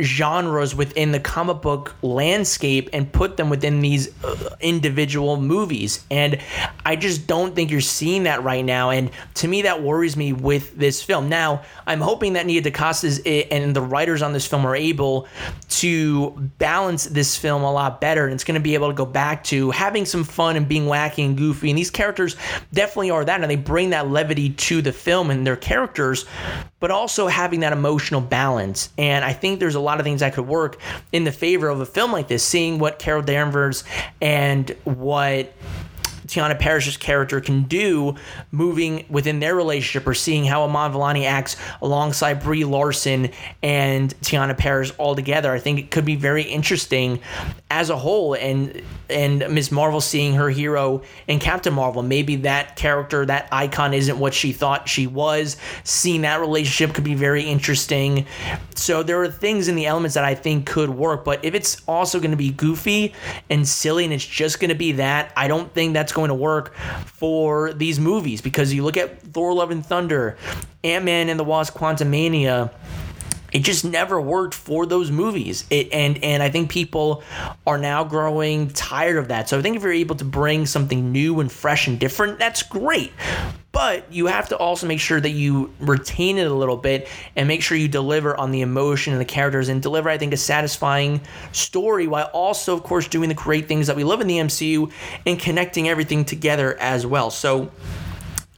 [0.00, 6.04] genres within the comic book landscape and put them within these uh, individual movies.
[6.08, 6.38] And
[6.84, 8.90] I just don't think you're seeing that right now.
[8.90, 11.28] And to me, that worries me with this film.
[11.28, 15.26] Now, I'm hoping that Nia DaCosta and the writers on this film are able
[15.70, 18.24] to balance this film a lot better.
[18.24, 20.84] And it's going to be able to go back to having some fun and being
[20.84, 21.70] wacky and goofy.
[21.70, 22.36] And these characters
[22.72, 23.40] definitely are that.
[23.40, 26.24] And they bring that levity to the film and their characters,
[26.78, 28.90] but also having that emotional balance.
[28.96, 30.78] And I think there's a lot of things that could work
[31.12, 33.84] in the favor of a film like this, seeing what Carol Danvers
[34.20, 35.52] and what
[36.28, 38.14] Teyonah Parris's character can do
[38.52, 43.30] moving within their relationship or seeing how Iman Vellani acts alongside Brie Larson
[43.62, 45.52] and Teyonah Parris all together.
[45.52, 47.20] I think it could be very interesting
[47.70, 49.72] as a whole and and Ms.
[49.72, 52.02] Marvel seeing her hero in Captain Marvel.
[52.02, 55.56] Maybe that character, that icon isn't what she thought she was.
[55.84, 58.26] Seeing that relationship could be very interesting.
[58.74, 61.82] So there are things in the elements that I think could work, but if it's
[61.88, 63.14] also going to be goofy
[63.48, 66.34] and silly and it's just going to be that, I don't think that's going to
[66.34, 66.74] work
[67.06, 70.36] for these movies because you look at Thor Love and Thunder,
[70.82, 72.70] Ant Man and the Wasp Quantumania
[73.52, 75.64] it just never worked for those movies.
[75.70, 77.22] It and and I think people
[77.66, 79.48] are now growing tired of that.
[79.48, 82.62] So I think if you're able to bring something new and fresh and different, that's
[82.62, 83.12] great.
[83.70, 87.46] But you have to also make sure that you retain it a little bit and
[87.46, 90.38] make sure you deliver on the emotion and the characters and deliver, I think, a
[90.38, 91.20] satisfying
[91.52, 94.90] story while also, of course, doing the great things that we love in the MCU
[95.26, 97.30] and connecting everything together as well.
[97.30, 97.70] So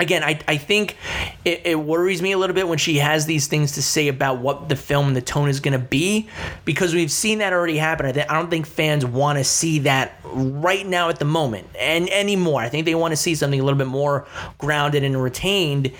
[0.00, 0.96] again, I, I think
[1.44, 4.38] it, it, worries me a little bit when she has these things to say about
[4.38, 6.28] what the film and the tone is going to be
[6.64, 8.06] because we've seen that already happen.
[8.06, 11.66] I, th- I don't think fans want to see that right now at the moment
[11.78, 12.62] and anymore.
[12.62, 14.26] I think they want to see something a little bit more
[14.58, 15.92] grounded and retained.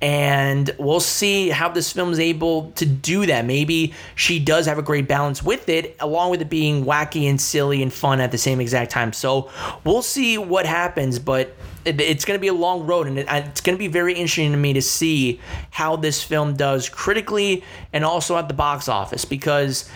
[0.00, 3.44] And we'll see how this film is able to do that.
[3.44, 7.40] Maybe she does have a great balance with it, along with it being wacky and
[7.40, 9.12] silly and fun at the same exact time.
[9.12, 9.50] So
[9.84, 11.18] we'll see what happens.
[11.18, 11.56] But
[11.88, 14.56] it's going to be a long road, and it's going to be very interesting to
[14.56, 19.88] me to see how this film does critically and also at the box office because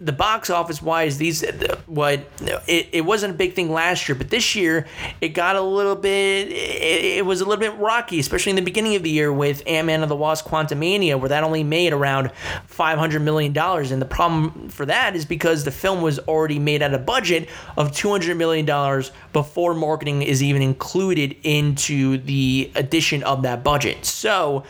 [0.00, 2.20] the box office wise, these uh, what
[2.66, 4.86] it, it wasn't a big thing last year, but this year
[5.20, 6.48] it got a little bit.
[6.48, 9.62] It, it was a little bit rocky, especially in the beginning of the year with
[9.66, 12.32] Ant Man and the Wasp: Quantumania, where that only made around
[12.66, 13.90] five hundred million dollars.
[13.90, 17.48] And the problem for that is because the film was already made at a budget
[17.76, 23.62] of two hundred million dollars before marketing is even included into the addition of that
[23.62, 24.06] budget.
[24.06, 24.64] So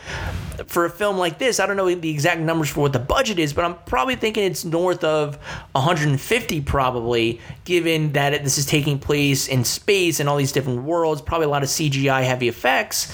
[0.67, 3.39] for a film like this, I don't know the exact numbers for what the budget
[3.39, 5.35] is, but I'm probably thinking it's north of
[5.73, 11.21] 150 probably, given that this is taking place in space and all these different worlds,
[11.21, 13.13] probably a lot of CGI heavy effects.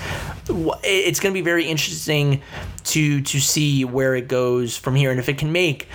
[0.84, 2.42] It's going to be very interesting
[2.86, 5.88] to to see where it goes from here and if it can make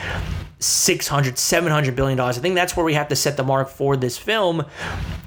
[0.62, 2.38] 600 700 billion dollars.
[2.38, 4.64] I think that's where we have to set the mark for this film.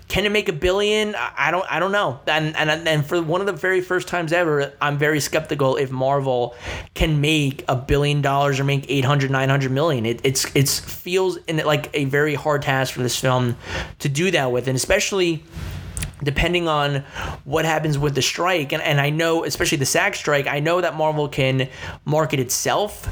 [0.08, 1.16] Can it make a billion?
[1.16, 2.20] I don't i don't know.
[2.28, 5.92] And and, and for one of the very first times ever i'm very skeptical if
[5.92, 6.56] marvel
[6.94, 10.06] can make a billion dollars or make 800 900 million.
[10.06, 13.58] It it's it's feels in like a very hard task for this film
[14.00, 14.68] to do that with.
[14.68, 15.44] And especially
[16.24, 17.04] depending on
[17.44, 18.72] what happens with the strike.
[18.72, 21.68] And, and i know especially the SAG strike i know that marvel can
[22.06, 23.08] market itself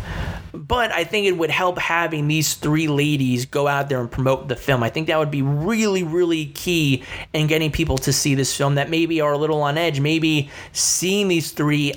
[0.54, 4.48] but I think it would help having these three ladies go out there and promote
[4.48, 4.84] the film.
[4.84, 8.76] I think that would be really, really key in getting people to see this film
[8.76, 10.00] that maybe are a little on edge.
[10.00, 11.94] Maybe seeing these three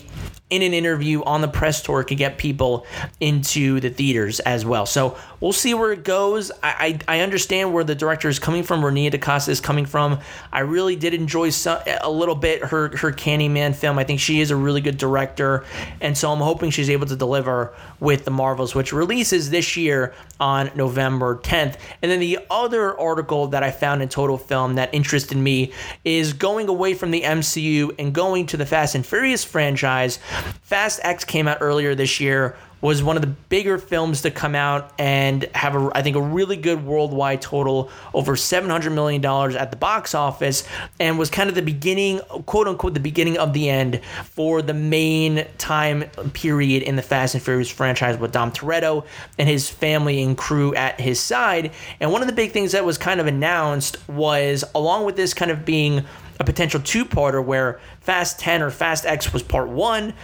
[0.49, 2.87] in an interview on the press tour could get people
[3.19, 4.87] into the theaters as well.
[4.87, 6.53] So we'll see where it goes.
[6.63, 9.87] I, I, I understand where the director is coming from, where Nia DaCosta is coming
[9.87, 10.21] from.
[10.53, 13.99] I really did enjoy some, a little bit her, her Candyman film.
[13.99, 15.65] I think she is a really good director.
[16.01, 20.15] And so I'm hoping she's able to deliver with the Marvels, which releases this year
[20.39, 21.77] on November 10th.
[22.03, 25.73] And then the other article that I found in Total Film that interested me
[26.05, 30.19] is going away from the MCU and going to the Fast and Furious franchise.
[30.63, 34.55] Fast X came out earlier this year was one of the bigger films to come
[34.55, 39.57] out and have a, I think a really good worldwide total over 700 million dollars
[39.57, 40.63] at the box office
[41.01, 44.73] and was kind of the beginning quote unquote the beginning of the end for the
[44.73, 49.05] main time period in the Fast and Furious franchise with Dom Toretto
[49.37, 51.73] and his family and crew at his side.
[51.99, 55.35] And one of the big things that was kind of announced was along with this
[55.35, 56.05] kind of being
[56.39, 60.15] a potential two-parter where Fast 10 or Fast X was part one.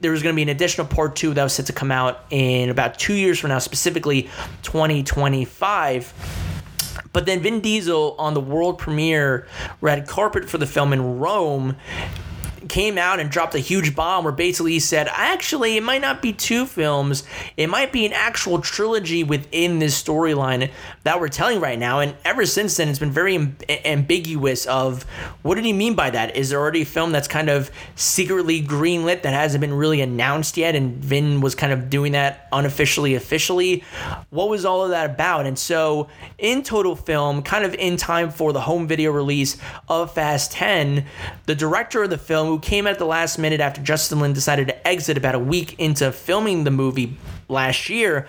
[0.00, 2.24] There was going to be an additional part two that was set to come out
[2.30, 4.22] in about two years from now, specifically
[4.62, 6.12] 2025.
[7.12, 9.46] But then Vin Diesel on the world premiere
[9.80, 11.76] red carpet for the film in Rome
[12.72, 16.22] came out and dropped a huge bomb where basically he said, actually, it might not
[16.22, 17.22] be two films,
[17.58, 20.70] it might be an actual trilogy within this storyline
[21.02, 22.00] that we're telling right now.
[22.00, 25.02] And ever since then, it's been very amb- ambiguous of
[25.42, 26.34] what did he mean by that?
[26.34, 30.56] Is there already a film that's kind of secretly greenlit that hasn't been really announced
[30.56, 30.74] yet?
[30.74, 33.84] And Vin was kind of doing that unofficially, officially.
[34.30, 35.44] What was all of that about?
[35.44, 36.08] And so,
[36.38, 39.58] in total film, kind of in time for the home video release
[39.90, 41.04] of Fast 10,
[41.44, 44.68] the director of the film, who came at the last minute after Justin Lin decided
[44.68, 47.16] to exit about a week into filming the movie
[47.48, 48.26] last year,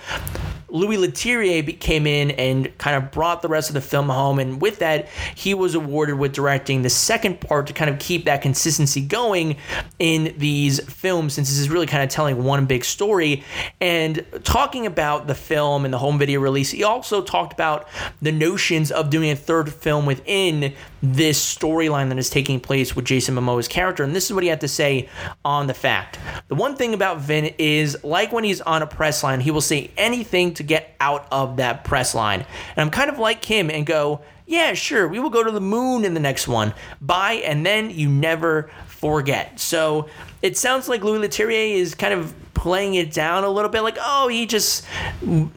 [0.73, 4.39] Louis Leterrier came in and kind of brought the rest of the film home.
[4.39, 8.25] And with that, he was awarded with directing the second part to kind of keep
[8.25, 9.57] that consistency going
[9.99, 13.43] in these films, since this is really kind of telling one big story.
[13.79, 17.87] And talking about the film and the home video release, he also talked about
[18.21, 23.05] the notions of doing a third film within this storyline that is taking place with
[23.05, 24.03] Jason Momoa's character.
[24.03, 25.09] And this is what he had to say
[25.45, 26.17] on the fact.
[26.47, 29.61] The one thing about Vin is, like when he's on a press line, he will
[29.61, 32.39] say anything to get out of that press line.
[32.41, 35.61] And I'm kind of like him and go, yeah, sure, we will go to the
[35.61, 36.73] moon in the next one.
[37.01, 39.59] Bye, and then you never forget.
[39.59, 40.07] So
[40.41, 43.97] it sounds like Louis Leterrier is kind of playing it down a little bit, like,
[43.99, 44.85] oh, he just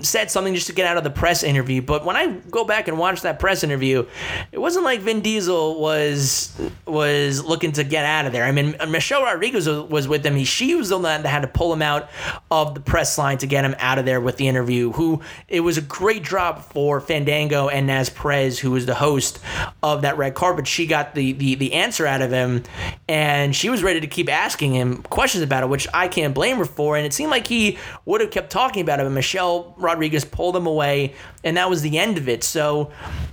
[0.01, 1.82] said something just to get out of the press interview.
[1.82, 4.07] But when I go back and watch that press interview,
[4.53, 6.53] it wasn't like Vin Diesel was
[6.86, 8.44] was looking to get out of there.
[8.44, 10.34] I mean, Michelle Rodriguez was with him.
[10.36, 12.09] He, she was the one that had to pull him out
[12.51, 14.92] of the press line to get him out of there with the interview.
[14.92, 19.38] Who it was a great drop for Fandango and Naz Perez, who was the host
[19.82, 20.66] of that red carpet.
[20.66, 22.62] She got the the the answer out of him,
[23.09, 26.57] and she was ready to keep asking him questions about it, which I can't blame
[26.57, 29.74] her for and it seemed like he would have kept talking about it, but Michelle
[29.76, 32.45] Rodriguez pulled him away, and that was the end of it.
[32.45, 32.93] So,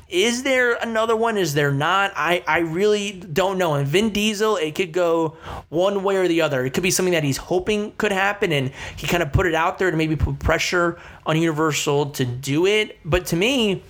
[0.10, 1.38] is there another one?
[1.38, 2.14] Is there not?
[2.16, 3.76] I, I really don't know.
[3.76, 5.38] And Vin Diesel, it could go
[5.70, 6.66] one way or the other.
[6.66, 9.54] It could be something that he's hoping could happen, and he kind of put it
[9.54, 12.98] out there to maybe put pressure on Universal to do it.
[13.06, 13.84] But to me,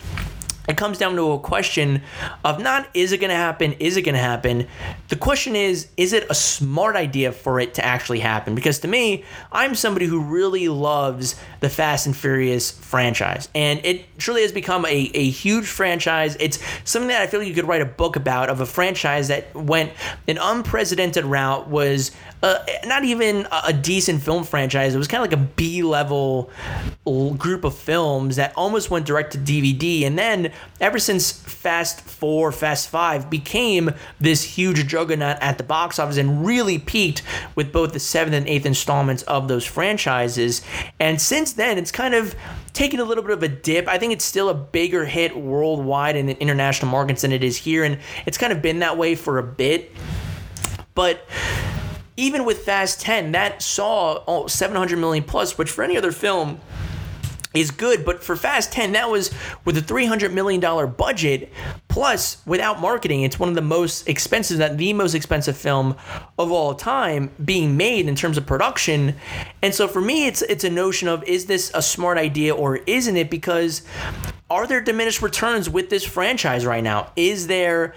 [0.67, 2.01] it comes down to a question
[2.45, 4.67] of not is it going to happen is it going to happen?
[5.09, 8.55] The question is is it a smart idea for it to actually happen?
[8.55, 14.17] Because to me i'm somebody who really loves the fast and furious franchise and it
[14.17, 16.37] truly has become a, a huge franchise.
[16.39, 19.27] It's something that i feel like you could write a book about of a franchise
[19.27, 19.91] that went
[20.27, 22.11] an unprecedented route was
[22.43, 24.93] uh, not even a, a decent film franchise.
[24.93, 26.51] It was kind of like a B level
[27.37, 30.03] group of films that almost went direct to DVD.
[30.03, 35.99] And then ever since Fast Four, Fast Five became this huge juggernaut at the box
[35.99, 37.23] office and really peaked
[37.55, 40.61] with both the seventh and eighth installments of those franchises.
[40.99, 42.35] And since then, it's kind of
[42.73, 43.87] taken a little bit of a dip.
[43.87, 47.55] I think it's still a bigger hit worldwide in the international markets than it is
[47.55, 49.91] here, and it's kind of been that way for a bit.
[50.93, 51.25] But
[52.17, 56.59] even with Fast 10, that saw oh, 700 million plus, which for any other film
[57.53, 59.33] is good, but for Fast 10, that was
[59.65, 60.59] with a $300 million
[60.93, 61.51] budget,
[61.93, 63.21] plus without marketing.
[63.21, 65.95] It's one of the most expensive, that the most expensive film
[66.39, 69.15] of all time being made in terms of production.
[69.61, 72.77] And so for me, it's it's a notion of is this a smart idea or
[72.77, 73.29] isn't it?
[73.29, 73.83] Because
[74.49, 77.11] are there diminished returns with this franchise right now?
[77.15, 77.93] Is there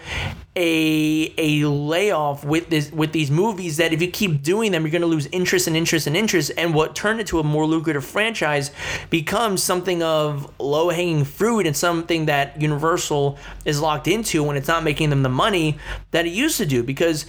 [0.57, 4.91] a a layoff with this with these movies that if you keep doing them, you're
[4.91, 8.05] going to lose interest and interest and interest, and what turned into a more lucrative
[8.05, 8.71] franchise
[9.11, 14.69] becomes something of low hanging fruit and something that Universal is locked into when it's
[14.69, 15.79] not making them the money
[16.11, 16.83] that it used to do.
[16.83, 17.25] Because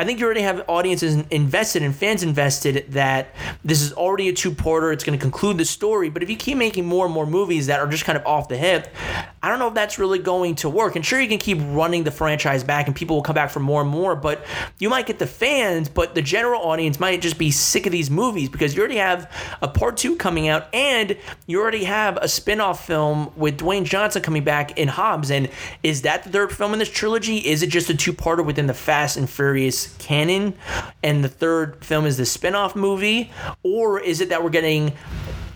[0.00, 3.34] I think you already have audiences invested and fans invested that
[3.64, 4.92] this is already a two parter.
[4.92, 7.66] It's going to conclude the story, but if you keep making more and more movies
[7.66, 8.94] that are just kind of off the hip,
[9.42, 10.94] I don't know if that's really going to work.
[10.94, 13.58] And sure, you can keep running the franchise back and people will come back for
[13.58, 14.46] more and more, but
[14.78, 18.08] you might get the fans, but the general audience might just be sick of these
[18.08, 19.28] movies because you already have
[19.62, 21.16] a part two coming out and
[21.48, 25.32] you already have a spin off film with Dwayne Johnson coming back in Hobbs.
[25.32, 25.50] And
[25.82, 27.38] is that the third film in this trilogy?
[27.38, 30.54] Is it just a two parter within the Fast and Furious canon?
[31.02, 33.30] And the third film is the spin off movie?
[33.62, 34.92] Or is it that we're getting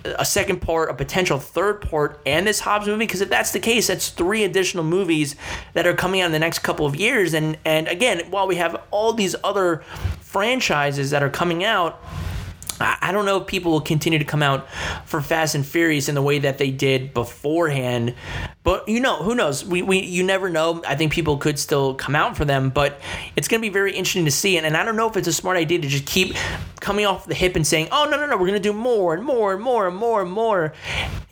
[0.05, 3.07] a second part, a potential third part, and this Hobbs movie?
[3.07, 5.37] Because if that's the case, that's three additional movies
[5.75, 7.35] that are coming out in the next couple of years.
[7.35, 9.83] And and again, while we have all these other
[10.21, 12.03] franchises that are coming out.
[12.81, 14.67] I don't know if people will continue to come out
[15.05, 18.15] for Fast and Furious in the way that they did beforehand,
[18.65, 19.65] but you know, who knows?
[19.65, 20.83] We, we you never know.
[20.87, 23.01] I think people could still come out for them, but
[23.35, 24.57] it's going to be very interesting to see.
[24.57, 26.37] And, and I don't know if it's a smart idea to just keep
[26.81, 29.15] coming off the hip and saying, "Oh no, no, no, we're going to do more
[29.15, 30.73] and more and more and more and more."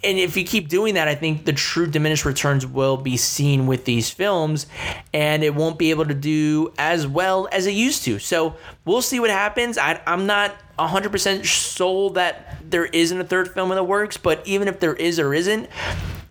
[0.03, 3.67] And if you keep doing that, I think the true diminished returns will be seen
[3.67, 4.67] with these films,
[5.13, 8.19] and it won't be able to do as well as it used to.
[8.19, 9.79] So we'll see what happens.
[9.79, 14.45] I, I'm not 100% sold that there isn't a third film in the works, but
[14.47, 15.69] even if there is or isn't,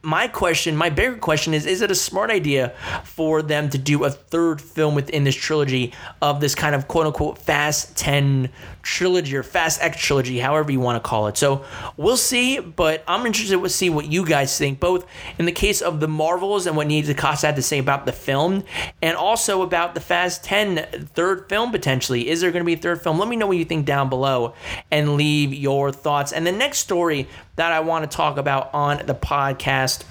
[0.02, 2.74] my question, my bigger question is is it a smart idea
[3.04, 7.08] for them to do a third film within this trilogy of this kind of quote
[7.08, 8.50] unquote Fast 10
[8.82, 11.38] trilogy or Fast X trilogy, however you want to call it?
[11.38, 11.66] So
[11.98, 15.06] we'll see, but I'm interested to see what you guys think, both
[15.38, 18.12] in the case of the Marvels and what Nia DaCosta had to say about the
[18.12, 18.64] film,
[19.02, 22.30] and also about the Fast 10 third film potentially.
[22.30, 23.20] Is there going to be a third film?
[23.20, 24.54] Let me know what you think down below
[24.92, 26.32] and leave your thoughts.
[26.32, 30.04] And the next story that I want to talk about on the podcast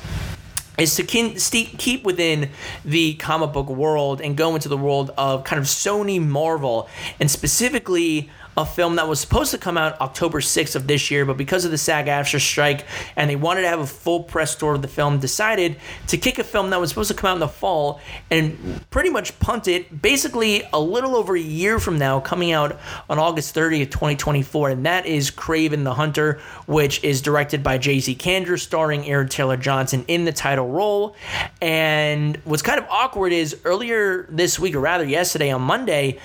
[0.78, 2.50] is to keep within
[2.84, 6.88] the comic book world and go into the world of kind of Sony Marvel
[7.18, 11.24] and specifically a film that was supposed to come out October 6th of this year,
[11.24, 12.84] but because of the SAG-AFTRA strike
[13.14, 15.76] and they wanted to have a full press tour of the film, decided
[16.08, 18.00] to kick a film that was supposed to come out in the fall
[18.30, 22.78] and pretty much punt it basically a little over a year from now, coming out
[23.08, 27.98] on August 30th, 2024, and that is Kraven the Hunter, which is directed by Jay
[27.98, 28.16] J.C.
[28.16, 31.16] Chandor, starring Aaron Taylor Johnson in the title role.
[31.60, 36.18] And what's kind of awkward is earlier this week, or rather yesterday on Monday,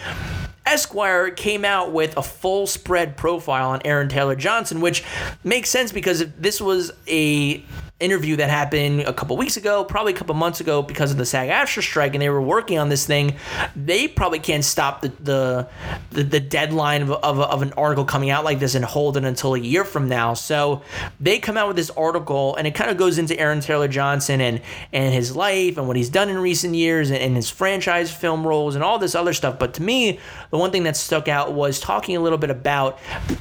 [0.66, 5.04] Esquire came out with a full spread profile on Aaron Taylor Johnson, which
[5.44, 7.64] makes sense because if this was a
[8.04, 11.26] interview that happened a couple weeks ago, probably a couple months ago, because of the
[11.26, 13.36] SAG-AFTRA strike, and they were working on this thing.
[13.76, 15.68] They probably can't stop the the,
[16.12, 19.24] the, the deadline of, of, of, an article coming out like this and hold it
[19.24, 20.34] until a year from now.
[20.34, 20.82] So
[21.20, 24.42] they come out with this article, and it kind of goes into Aaron Taylor Johnson
[24.42, 28.12] and and his life and what he's done in recent years and, and his franchise
[28.12, 29.58] film roles and all this other stuff.
[29.58, 33.00] But to me, the one thing that stuck out was talking a little bit about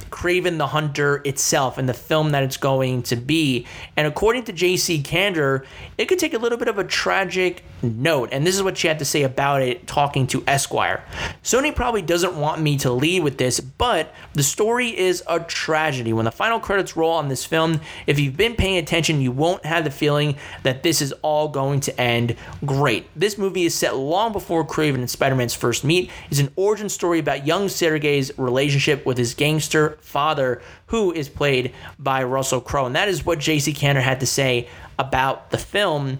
[0.09, 3.67] Kraven the Hunter itself and the film that it's going to be.
[3.97, 5.01] And according to J.C.
[5.01, 5.65] Chandor,
[5.97, 8.29] it could take a little bit of a tragic note.
[8.31, 11.03] And this is what she had to say about it talking to Esquire.
[11.43, 16.13] Sony probably doesn't want me to lead with this, but the story is a tragedy.
[16.13, 19.65] When the final credits roll on this film, if you've been paying attention, you won't
[19.65, 23.07] have the feeling that this is all going to end great.
[23.15, 26.09] This movie is set long before Kraven and Spider Man's first meet.
[26.31, 31.73] It's an origin story about young Sergei's relationship with his gangster father, who is played
[31.97, 32.85] by Russell Crowe.
[32.85, 33.73] And that is what J.C.
[33.73, 34.67] Chandor had to say
[34.99, 36.19] about the film.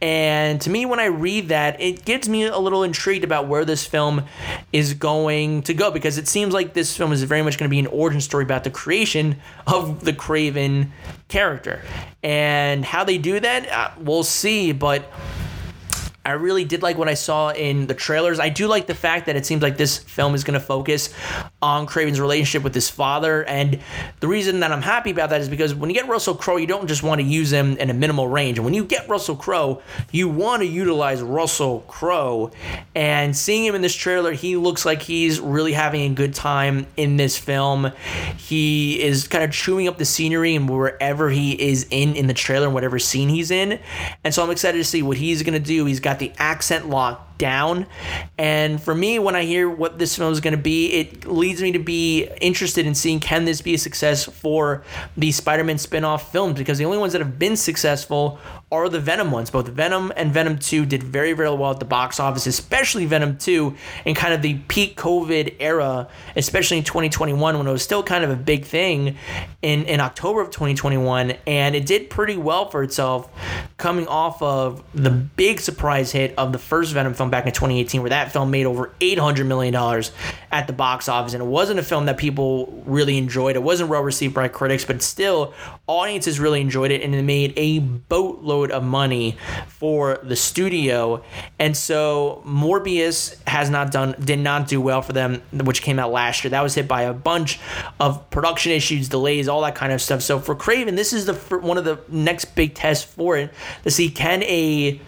[0.00, 3.64] And to me, when I read that, it gets me a little intrigued about where
[3.64, 4.24] this film
[4.72, 7.70] is going to go because it seems like this film is very much going to
[7.70, 10.88] be an origin story about the creation of the Kraven
[11.28, 11.82] character.
[12.22, 14.72] And how they do that, uh, we'll see.
[14.72, 15.10] But
[16.24, 18.38] I really did like what I saw in the trailers.
[18.38, 21.12] I do like the fact that it seems like this film is going to focus
[21.60, 23.44] on Kraven's relationship with his father.
[23.44, 23.80] And
[24.20, 26.66] the reason that I'm happy about that is because when you get Russell Crowe, you
[26.68, 28.58] don't just want to use him in a minimal range.
[28.58, 32.52] And when you get Russell Crowe, you want to utilize Russell Crowe.
[32.94, 36.86] And seeing him in this trailer, he looks like he's really having a good time
[36.96, 37.90] in this film.
[38.36, 42.34] He is kind of chewing up the scenery and wherever he is in in the
[42.34, 43.80] trailer and whatever scene he's in.
[44.22, 45.84] And so I'm excited to see what he's going to do.
[45.84, 47.86] He's got got the accent locked down.
[48.38, 51.60] And for me, when I hear what this film is going to be, it leads
[51.60, 54.84] me to be interested in seeing can this be a success for
[55.16, 58.38] the Spider Man spin off films because the only ones that have been successful
[58.70, 59.50] are the Venom ones.
[59.50, 63.36] Both Venom and Venom 2 did very, very well at the box office, especially Venom
[63.36, 63.74] 2
[64.04, 68.22] in kind of the peak COVID era, especially in 2021 when it was still kind
[68.22, 69.16] of a big thing
[69.62, 71.32] in, in October of 2021.
[71.46, 73.28] And it did pretty well for itself
[73.78, 78.00] coming off of the big surprise hit of the first Venom film back in 2018,
[78.02, 79.74] where that film made over $800 million
[80.52, 81.34] at the box office.
[81.34, 83.56] And it wasn't a film that people really enjoyed.
[83.56, 85.52] It wasn't well received by critics, but still,
[85.88, 91.24] audiences really enjoyed it and it made a boatload of money for the studio.
[91.58, 96.12] And so Morbius has not done, did not do well for them, which came out
[96.12, 96.50] last year.
[96.50, 97.58] That was hit by a bunch
[97.98, 100.22] of production issues, delays, all that kind of stuff.
[100.22, 103.50] So for Kraven, this is the one of the next big tests for it
[103.82, 105.00] to see can a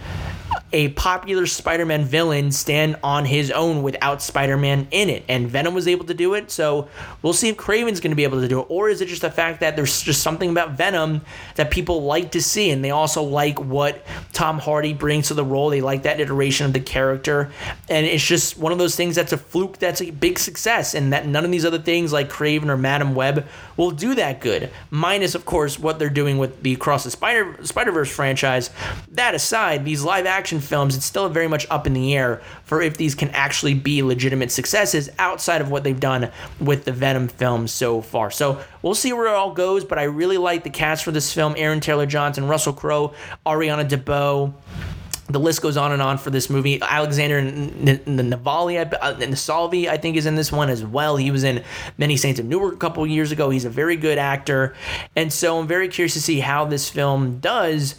[0.75, 5.23] a popular Spider-Man villain stand on his own without Spider-Man in it.
[5.29, 6.89] And Venom was able to do it, so
[7.23, 8.67] we'll see if Kraven's going to be able to do it.
[8.69, 11.21] Or is it just the fact that there's just something about Venom
[11.55, 15.45] that people like to see, and they also like what Tom Hardy brings to the
[15.45, 15.71] role.
[15.71, 17.53] They like that iteration of the character,
[17.89, 21.13] and it's just one of those things that's a fluke that's a big success, and
[21.13, 23.47] that none of these other things like Kraven or Madame Web
[23.77, 24.71] will do that good.
[24.91, 28.71] Minus, of course, what they're doing with the Across the Spider Spider Verse franchise.
[29.13, 32.83] That aside, these live action films, it's still very much up in the air for
[32.83, 37.29] if these can actually be legitimate successes outside of what they've done with the Venom
[37.29, 38.31] films so far.
[38.31, 41.33] So we'll see where it all goes, but I really like the cast for this
[41.33, 43.15] film Aaron Taylor Johnson, Russell Crowe,
[43.47, 44.53] Ariana DeBose
[45.27, 46.81] the list goes on and on for this movie.
[46.83, 51.17] Alexander the Navali, uh, Nasalvi, I think, is in this one as well.
[51.17, 51.65] He was in
[51.97, 53.49] Many Saints of Newark a couple years ago.
[53.49, 54.75] He's a very good actor,
[55.17, 57.95] and so I'm very curious to see how this film does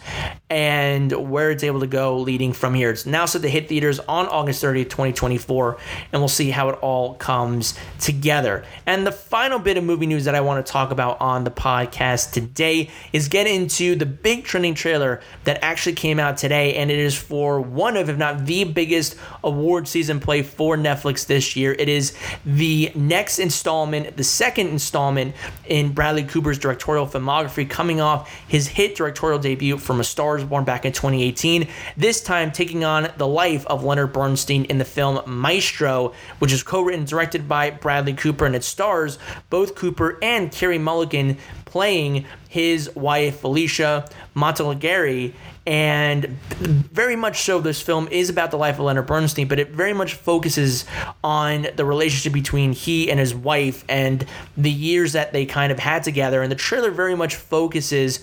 [0.48, 2.90] and where it's able to go leading from here.
[2.90, 5.78] It's now set to hit theaters on August 30th, 2024,
[6.12, 8.64] and we'll see how it all comes together.
[8.86, 11.50] And the final bit of movie news that I want to talk about on the
[11.50, 16.90] podcast today is get into the big trending trailer that actually came out today, and
[16.90, 21.56] it is for one of, if not the biggest award season play for Netflix this
[21.56, 21.74] year.
[21.78, 25.34] It is the next installment, the second installment
[25.66, 30.44] in Bradley Cooper's directorial filmography, coming off his hit directorial debut from A Star is
[30.44, 31.68] Born back in 2018.
[31.96, 36.62] This time taking on the life of Leonard Bernstein in the film Maestro, which is
[36.62, 39.18] co written and directed by Bradley Cooper, and it stars
[39.50, 45.34] both Cooper and Carey Mulligan playing his wife Felicia Montealegre
[45.66, 49.70] and very much so this film is about the life of leonard bernstein but it
[49.70, 50.84] very much focuses
[51.24, 54.24] on the relationship between he and his wife and
[54.56, 56.42] the years that they kind of had together.
[56.42, 58.20] And the trailer very much focuses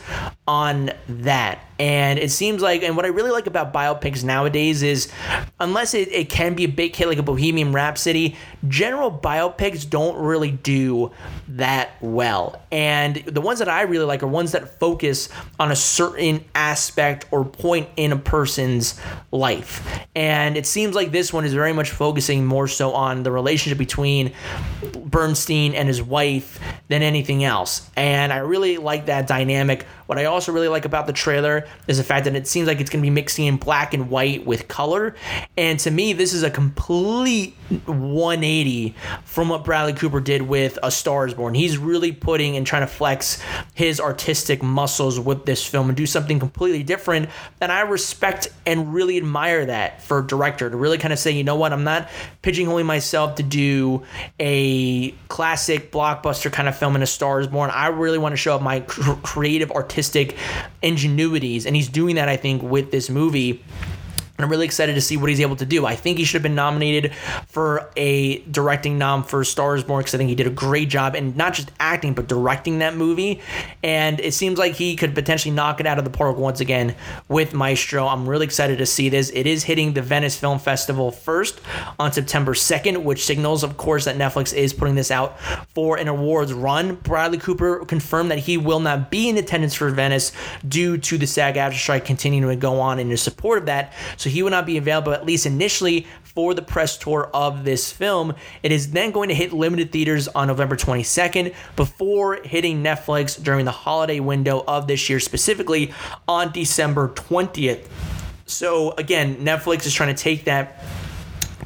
[0.48, 1.60] on that.
[1.80, 5.12] And it seems like and what i really like about biopics nowadays is
[5.60, 8.38] unless it, it can be a big hit like a bohemian rhapsody
[8.68, 11.12] general biopics don't really do
[11.48, 12.62] that well.
[12.72, 15.30] And the ones that i really like are ones that focus
[15.60, 19.00] on a certain aspect or point in a person's
[19.32, 20.06] life.
[20.16, 23.80] And it seems like this one is very much focusing more so on the relationship
[23.80, 24.34] between
[25.04, 26.60] Bernstein and his wife
[26.90, 27.90] than anything else.
[27.98, 29.88] And I really like that dynamic.
[30.06, 32.80] What I also really like about the trailer is the fact that it seems like
[32.80, 35.16] it's going to be mixing in black and white with color.
[35.58, 37.56] And to me, this is a complete
[37.86, 41.56] 180 from what Bradley Cooper did with A Star is Born.
[41.56, 43.42] He's really putting and trying to flex
[43.74, 47.23] his artistic muscles with this film and do something completely different.
[47.62, 51.32] And I respect and really admire that for a director to really kind of say,
[51.32, 52.10] you know what, I'm not
[52.42, 54.04] pigeonholing myself to do
[54.40, 57.70] a classic blockbuster kind of film in A Star is Born.
[57.70, 60.38] I really want to show up my creative artistic
[60.82, 61.66] ingenuities.
[61.66, 63.64] And he's doing that, I think, with this movie.
[64.44, 65.86] I'm really excited to see what he's able to do.
[65.86, 67.14] I think he should have been nominated
[67.48, 71.16] for a directing nom for Stars Born because I think he did a great job
[71.16, 73.42] and not just acting but directing that movie.
[73.84, 76.96] And it seems like he could potentially knock it out of the park once again
[77.28, 78.08] with Maestro.
[78.08, 79.32] I'm really excited to see this.
[79.34, 81.62] It is hitting the Venice Film Festival first
[82.00, 85.40] on September 2nd, which signals, of course, that Netflix is putting this out
[85.74, 86.96] for an awards run.
[86.96, 90.32] Bradley Cooper confirmed that he will not be in attendance for Venice
[90.68, 93.94] due to the SAG-AFTRA strike continuing to go on in support of that.
[94.18, 97.92] So he will not be available, at least initially, for the press tour of this
[97.92, 98.34] film.
[98.64, 103.66] It is then going to hit limited theaters on November 22nd before hitting Netflix during
[103.66, 105.94] the holiday window of this year, specifically
[106.28, 107.88] on December 20th.
[108.46, 110.84] So again, Netflix is trying to take that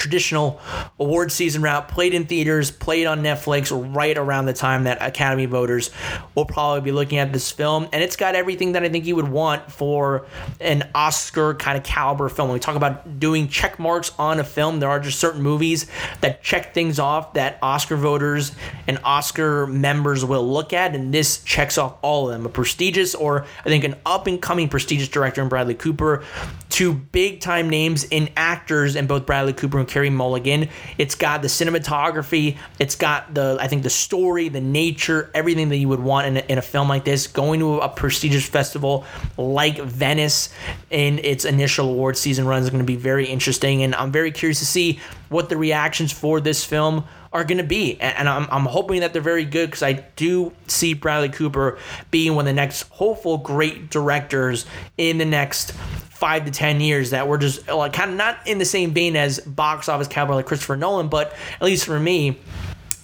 [0.08, 0.62] traditional
[1.00, 5.46] award season route, played in theaters, played on Netflix right around the time that Academy
[5.46, 5.92] voters
[6.34, 7.90] will probably be looking at this film.
[7.92, 10.26] And it's got everything that I think you would want for
[10.62, 12.48] an Oscar kind of caliber film.
[12.48, 15.88] When we talk about doing check marks on a film, there are just certain movies
[16.22, 18.54] that check things off that Oscar voters
[18.88, 20.96] and Oscar members will look at.
[20.96, 22.46] And this checks off all of them.
[22.46, 26.24] A prestigious or I think an up and coming prestigious director in Bradley Cooper,
[26.70, 30.70] two big time names in actors and both Bradley Cooper and Mulligan.
[30.98, 35.78] It's got the cinematography, it's got the I think the story, the nature, everything that
[35.78, 37.28] you would want in a, in a film like this.
[37.28, 39.06] Going to a prestigious festival
[39.38, 40.50] like Venice
[40.90, 44.32] in its initial award season run is going to be very interesting, and I'm very
[44.32, 47.04] curious to see what the reactions for this film
[47.38, 48.00] are going to be.
[48.02, 51.78] And I'm, I'm hoping that they're very good because I do see Bradley Cooper
[52.12, 54.66] being one of the next hopeful great directors
[54.98, 58.58] in the next five to ten years that we're just like kind of not in
[58.58, 62.40] the same vein as box office cowboy like Christopher Nolan, but at least for me,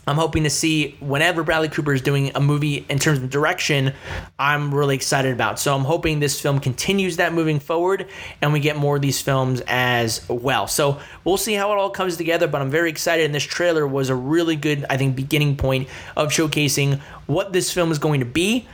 [0.05, 3.93] I'm hoping to see whenever Bradley Cooper is doing a movie in terms of direction,
[4.37, 5.59] I'm really excited about.
[5.59, 8.07] So I'm hoping this film continues that moving forward
[8.41, 10.67] and we get more of these films as well.
[10.67, 13.25] So we'll see how it all comes together, but I'm very excited.
[13.25, 15.87] And this trailer was a really good, I think, beginning point
[16.17, 18.67] of showcasing what this film is going to be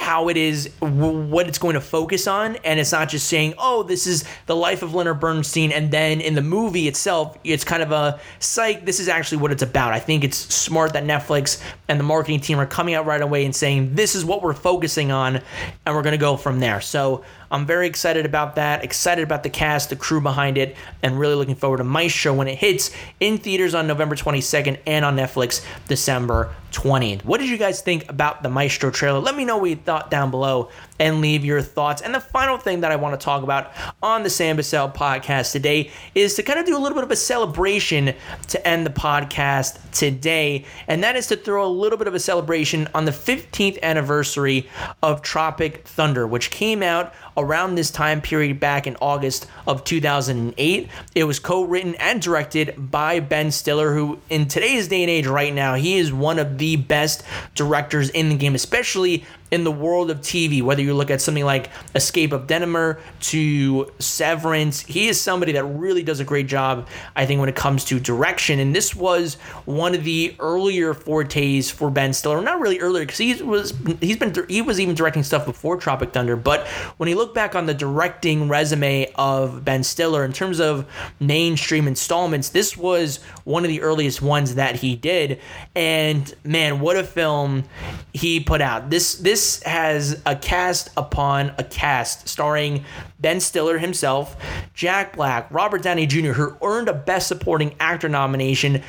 [0.00, 3.82] how it is, what it's going to focus on, and it's not just saying, "Oh,
[3.82, 7.82] this is the life of Leonard Bernstein," and then in the movie itself, it's kind
[7.82, 8.86] of a psych.
[8.86, 9.92] This is actually what it's about.
[9.92, 13.44] I think it's smart that Netflix and the marketing team are coming out right away
[13.44, 15.42] and saying, "This is what we're focusing on,"
[15.84, 16.80] and we're going to go from there.
[16.80, 18.84] So I'm very excited about that.
[18.84, 22.48] Excited about the cast, the crew behind it, and really looking forward to Maestro when
[22.48, 27.24] it hits in theaters on November 22nd and on Netflix December 20th.
[27.24, 29.18] What did you guys think about the Maestro trailer?
[29.18, 32.02] Let me know what you thought down below and leave your thoughts.
[32.02, 33.72] And the final thing that I want to talk about
[34.02, 37.10] on the Sam Bussell podcast today is to kind of do a little bit of
[37.10, 38.14] a celebration
[38.48, 40.64] to end the podcast today.
[40.86, 44.68] And that is to throw a little bit of a celebration on the 15th anniversary
[45.02, 50.88] of Tropic Thunder, which came out around this time period back in August of 2008.
[51.14, 55.26] It was co written and directed by Ben Stiller, who in today's day and age,
[55.26, 57.22] right now, he is one of the best
[57.54, 61.44] directors in the game, especially in the world of TV, whether you look at something
[61.44, 66.86] like Escape of Dannemora to Severance, he is somebody that really does a great job,
[67.16, 68.60] I think, when it comes to direction.
[68.60, 69.34] And this was
[69.64, 72.40] one of the earlier fortes for Ben Stiller.
[72.40, 76.12] Not really earlier, because he was he's been he was even directing stuff before Tropic
[76.12, 76.36] Thunder.
[76.36, 80.86] But when you look back on the directing resume of Ben Stiller in terms of
[81.18, 85.40] mainstream installments, this was one of the earliest ones that he did.
[85.74, 87.64] And man, what a film
[88.12, 88.90] he put out.
[88.90, 92.84] This this this has a cast upon a cast starring
[93.18, 94.36] Ben Stiller himself,
[94.74, 98.82] Jack Black, Robert Downey Jr., who earned a Best Supporting Actor nomination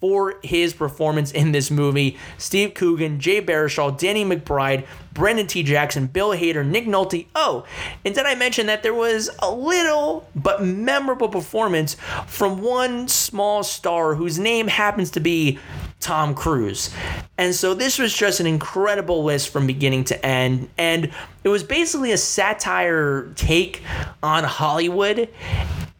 [0.00, 5.64] for his performance in this movie, Steve Coogan, Jay Baruchel, Danny McBride, Brandon T.
[5.64, 7.26] Jackson, Bill Hader, Nick Nolte.
[7.34, 7.66] Oh,
[8.04, 11.96] and did I mention that there was a little but memorable performance
[12.28, 15.58] from one small star whose name happens to be
[16.00, 16.90] Tom Cruise.
[17.38, 20.68] And so this was just an incredible list from beginning to end.
[20.76, 21.12] And
[21.42, 23.82] it was basically a satire take
[24.22, 25.28] on Hollywood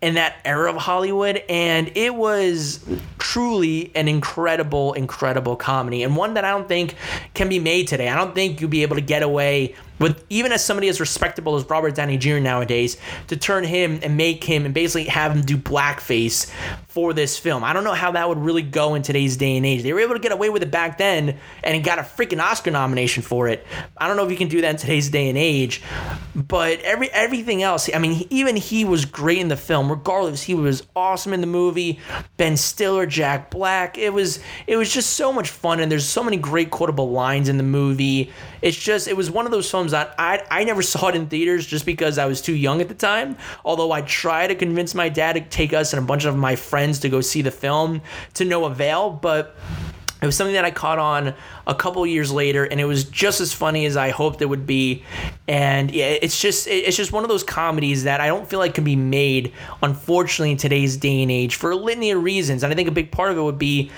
[0.00, 1.42] in that era of Hollywood.
[1.48, 2.84] And it was
[3.18, 6.02] truly an incredible, incredible comedy.
[6.02, 6.94] And one that I don't think
[7.34, 8.08] can be made today.
[8.08, 11.56] I don't think you'd be able to get away with even as somebody as respectable
[11.56, 12.38] as Robert Downey Jr.
[12.38, 12.96] nowadays,
[13.28, 16.50] to turn him and make him and basically have him do blackface
[16.88, 17.62] for this film.
[17.62, 19.82] I don't know how that would really go in today's day and age.
[19.82, 22.70] They were able to get away with it back then and got a freaking Oscar
[22.70, 23.66] nomination for it.
[23.96, 25.82] I don't know if you can do that in today's day and age,
[26.34, 29.90] but every everything else, I mean, even he was great in the film.
[29.90, 31.98] Regardless, he was awesome in the movie.
[32.36, 33.98] Ben Stiller, Jack Black.
[33.98, 37.48] It was it was just so much fun and there's so many great quotable lines
[37.48, 38.32] in the movie.
[38.62, 41.28] It's just it was one of those films that I I never saw it in
[41.28, 43.36] theaters just because I was too young at the time.
[43.64, 46.56] Although I tried to convince my dad to take us and a bunch of my
[46.56, 48.02] friends to go see the film
[48.34, 49.56] to no avail, but
[50.22, 51.34] it was something that I caught on
[51.66, 54.66] a couple years later, and it was just as funny as I hoped it would
[54.66, 55.04] be.
[55.48, 58.74] And yeah, it's just it's just one of those comedies that I don't feel like
[58.74, 59.52] can be made,
[59.82, 62.62] unfortunately, in today's day and age for a litany of reasons.
[62.62, 63.90] And I think a big part of it would be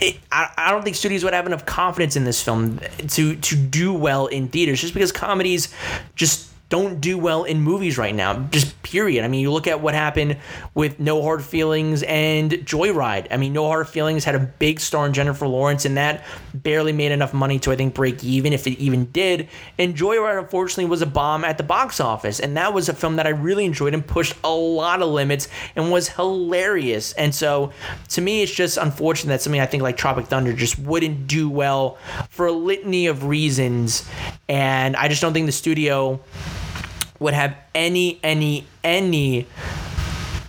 [0.00, 3.56] it, I, I don't think studios would have enough confidence in this film to to
[3.56, 5.72] do well in theaters, just because comedies
[6.14, 8.38] just don't do well in movies right now.
[8.50, 9.24] Just period.
[9.24, 10.38] I mean, you look at what happened
[10.72, 13.26] with No Hard Feelings and Joyride.
[13.30, 16.92] I mean, No Hard Feelings had a big star in Jennifer Lawrence, and that barely
[16.92, 19.48] made enough money to I think break even, if it even did.
[19.78, 23.16] And Joyride, unfortunately, was a bomb at the box office, and that was a film
[23.16, 27.12] that I really enjoyed and pushed a lot of limits and was hilarious.
[27.14, 27.72] And so,
[28.10, 31.50] to me, it's just unfortunate that something I think like Tropic Thunder just wouldn't do
[31.50, 31.98] well
[32.28, 34.08] for a litany of reasons,
[34.48, 36.20] and I just don't think the studio
[37.20, 39.46] would have any, any, any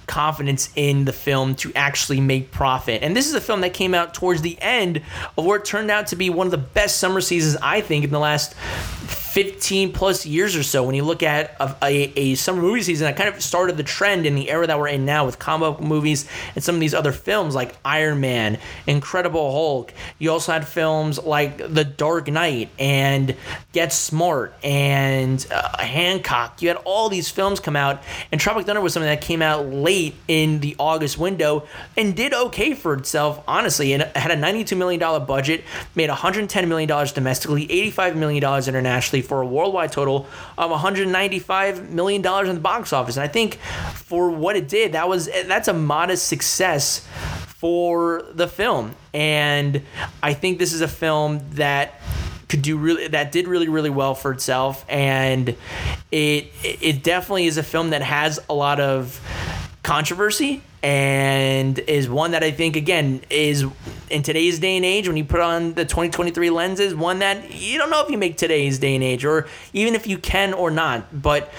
[0.08, 3.02] confidence in the film to actually make profit.
[3.04, 5.02] And this is a film that came out towards the end
[5.38, 8.10] of what turned out to be one of the best summer seasons, I think, in
[8.10, 8.56] the last
[9.32, 13.06] 15 plus years or so when you look at a, a, a, summer movie season
[13.06, 15.80] that kind of started the trend in the era that we're in now with comic
[15.80, 19.94] movies and some of these other films like Iron Man, Incredible Hulk.
[20.20, 23.38] You also had films like The Dark Knight and
[23.72, 26.62] Get Smart and uh, Hancock.
[26.62, 28.04] You had all these films come out,
[28.34, 31.66] and Tropic Thunder was something that came out late in the August window
[31.96, 33.94] and did okay for itself, honestly.
[33.94, 35.64] And it had a $92 million budget,
[35.96, 42.50] made $110 million domestically, $85 million internationally for a worldwide total of 195 million dollars
[42.50, 43.18] in the box office.
[43.18, 43.56] And I think
[43.94, 47.08] for what it did, that was that's a modest success
[47.48, 48.96] for the film.
[49.14, 49.84] And
[50.24, 52.02] I think this is a film that
[52.50, 55.56] could do really that did really really well for itself and
[56.12, 59.22] it it definitely is a film that has a lot of
[59.92, 63.66] controversy and is one that I think again is
[64.10, 67.78] in today's day and age when you put on the 2023 lenses one that you
[67.78, 70.72] don't know if you make today's day and age or even if you can or
[70.72, 71.22] not.
[71.22, 71.52] But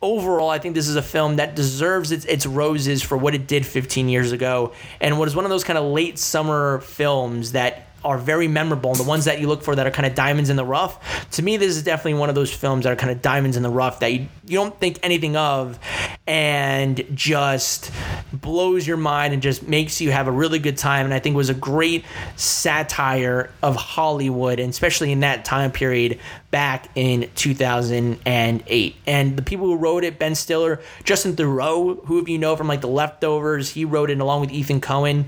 [0.00, 3.46] overall I think this is a film that deserves its, its roses for what it
[3.46, 7.52] did 15 years ago and what is one of those kind of late summer films
[7.52, 10.14] that are very memorable and the ones that you look for that are kind of
[10.14, 12.96] diamonds in the rough to me this is definitely one of those films that are
[12.96, 15.78] kind of diamonds in the rough that you, you don't think anything of
[16.26, 17.90] and just
[18.32, 21.36] blows your mind and just makes you have a really good time and i think
[21.36, 22.04] was a great
[22.36, 26.18] satire of hollywood and especially in that time period
[26.50, 32.28] back in 2008 and the people who wrote it ben stiller justin theroux who if
[32.28, 35.24] you know from like the leftovers he wrote it along with ethan coen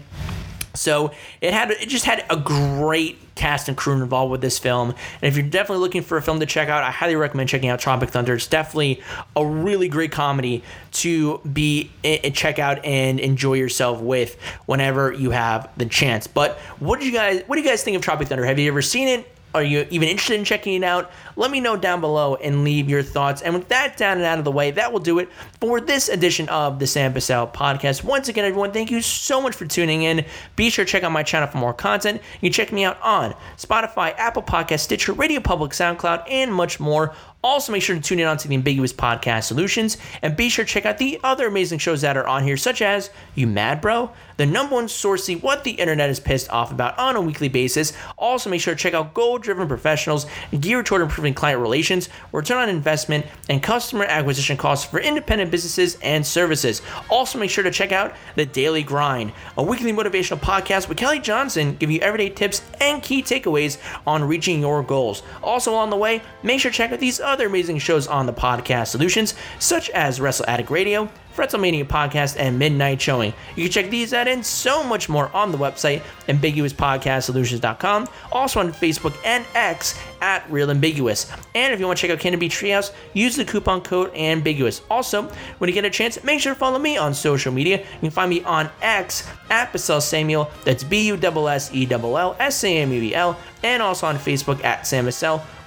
[0.77, 4.91] so it had it just had a great cast and crew involved with this film.
[4.91, 7.69] And if you're definitely looking for a film to check out, I highly recommend checking
[7.69, 8.35] out Tropic Thunder.
[8.35, 9.03] It's definitely
[9.37, 10.63] a really great comedy
[10.93, 16.27] to be and check out and enjoy yourself with whenever you have the chance.
[16.27, 18.45] But what do you guys what do you guys think of Tropic Thunder?
[18.45, 19.31] Have you ever seen it?
[19.57, 21.11] Are you even interested in checking it out?
[21.35, 23.41] Let me know down below and leave your thoughts.
[23.41, 25.31] And with that down and out of the way, that will do it
[25.63, 28.05] for this edition of the Sam Bussell podcast.
[28.05, 30.27] Once again, everyone, thank you so much for tuning in.
[30.57, 32.21] Be sure to check out my channel for more content.
[32.43, 36.79] You can check me out on Spotify, Apple Podcast, Stitcher, Radio Public, SoundCloud, and much
[36.79, 37.15] more.
[37.43, 40.71] Also, make sure to tune in onto the Ambiguous Podcast Solutions and be sure to
[40.71, 44.11] check out the other amazing shows that are on here, such as You Mad Bro,
[44.37, 47.49] the number one source see what the internet is pissed off about on a weekly
[47.49, 47.93] basis.
[48.19, 50.27] Also, make sure to check out Goal Driven Professionals
[50.61, 55.99] geared toward improving client relations, return on investment, and customer acquisition costs for independent businesses
[56.03, 56.83] and services.
[57.11, 61.21] Also, make sure to check out The Daily Grind, a weekly motivational podcast with Kelly
[61.21, 65.23] Johnson, give you everyday tips and key takeaways on reaching your goals.
[65.43, 68.33] Also, along the way, make sure to check out these other amazing shows on the
[68.33, 73.33] podcast solutions, such as Wrestle Addict Radio, Fretzelmania Podcast, and Midnight Showing.
[73.55, 78.73] You can check these out and so much more on the website, ambiguouspodcastsolutions.com, also on
[78.73, 81.31] Facebook and X at Real Ambiguous.
[81.55, 84.81] And if you want to check out Canopy Treehouse, use the coupon code Ambiguous.
[84.91, 87.79] Also, when you get a chance, make sure to follow me on social media.
[87.79, 91.87] You can find me on X at Bussell Samuel, that's B U S S E
[91.91, 95.07] L L S A M U E L, and also on Facebook at Sam.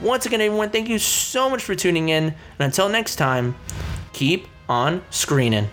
[0.01, 3.55] Once again, everyone, thank you so much for tuning in, and until next time,
[4.13, 5.67] keep on screening.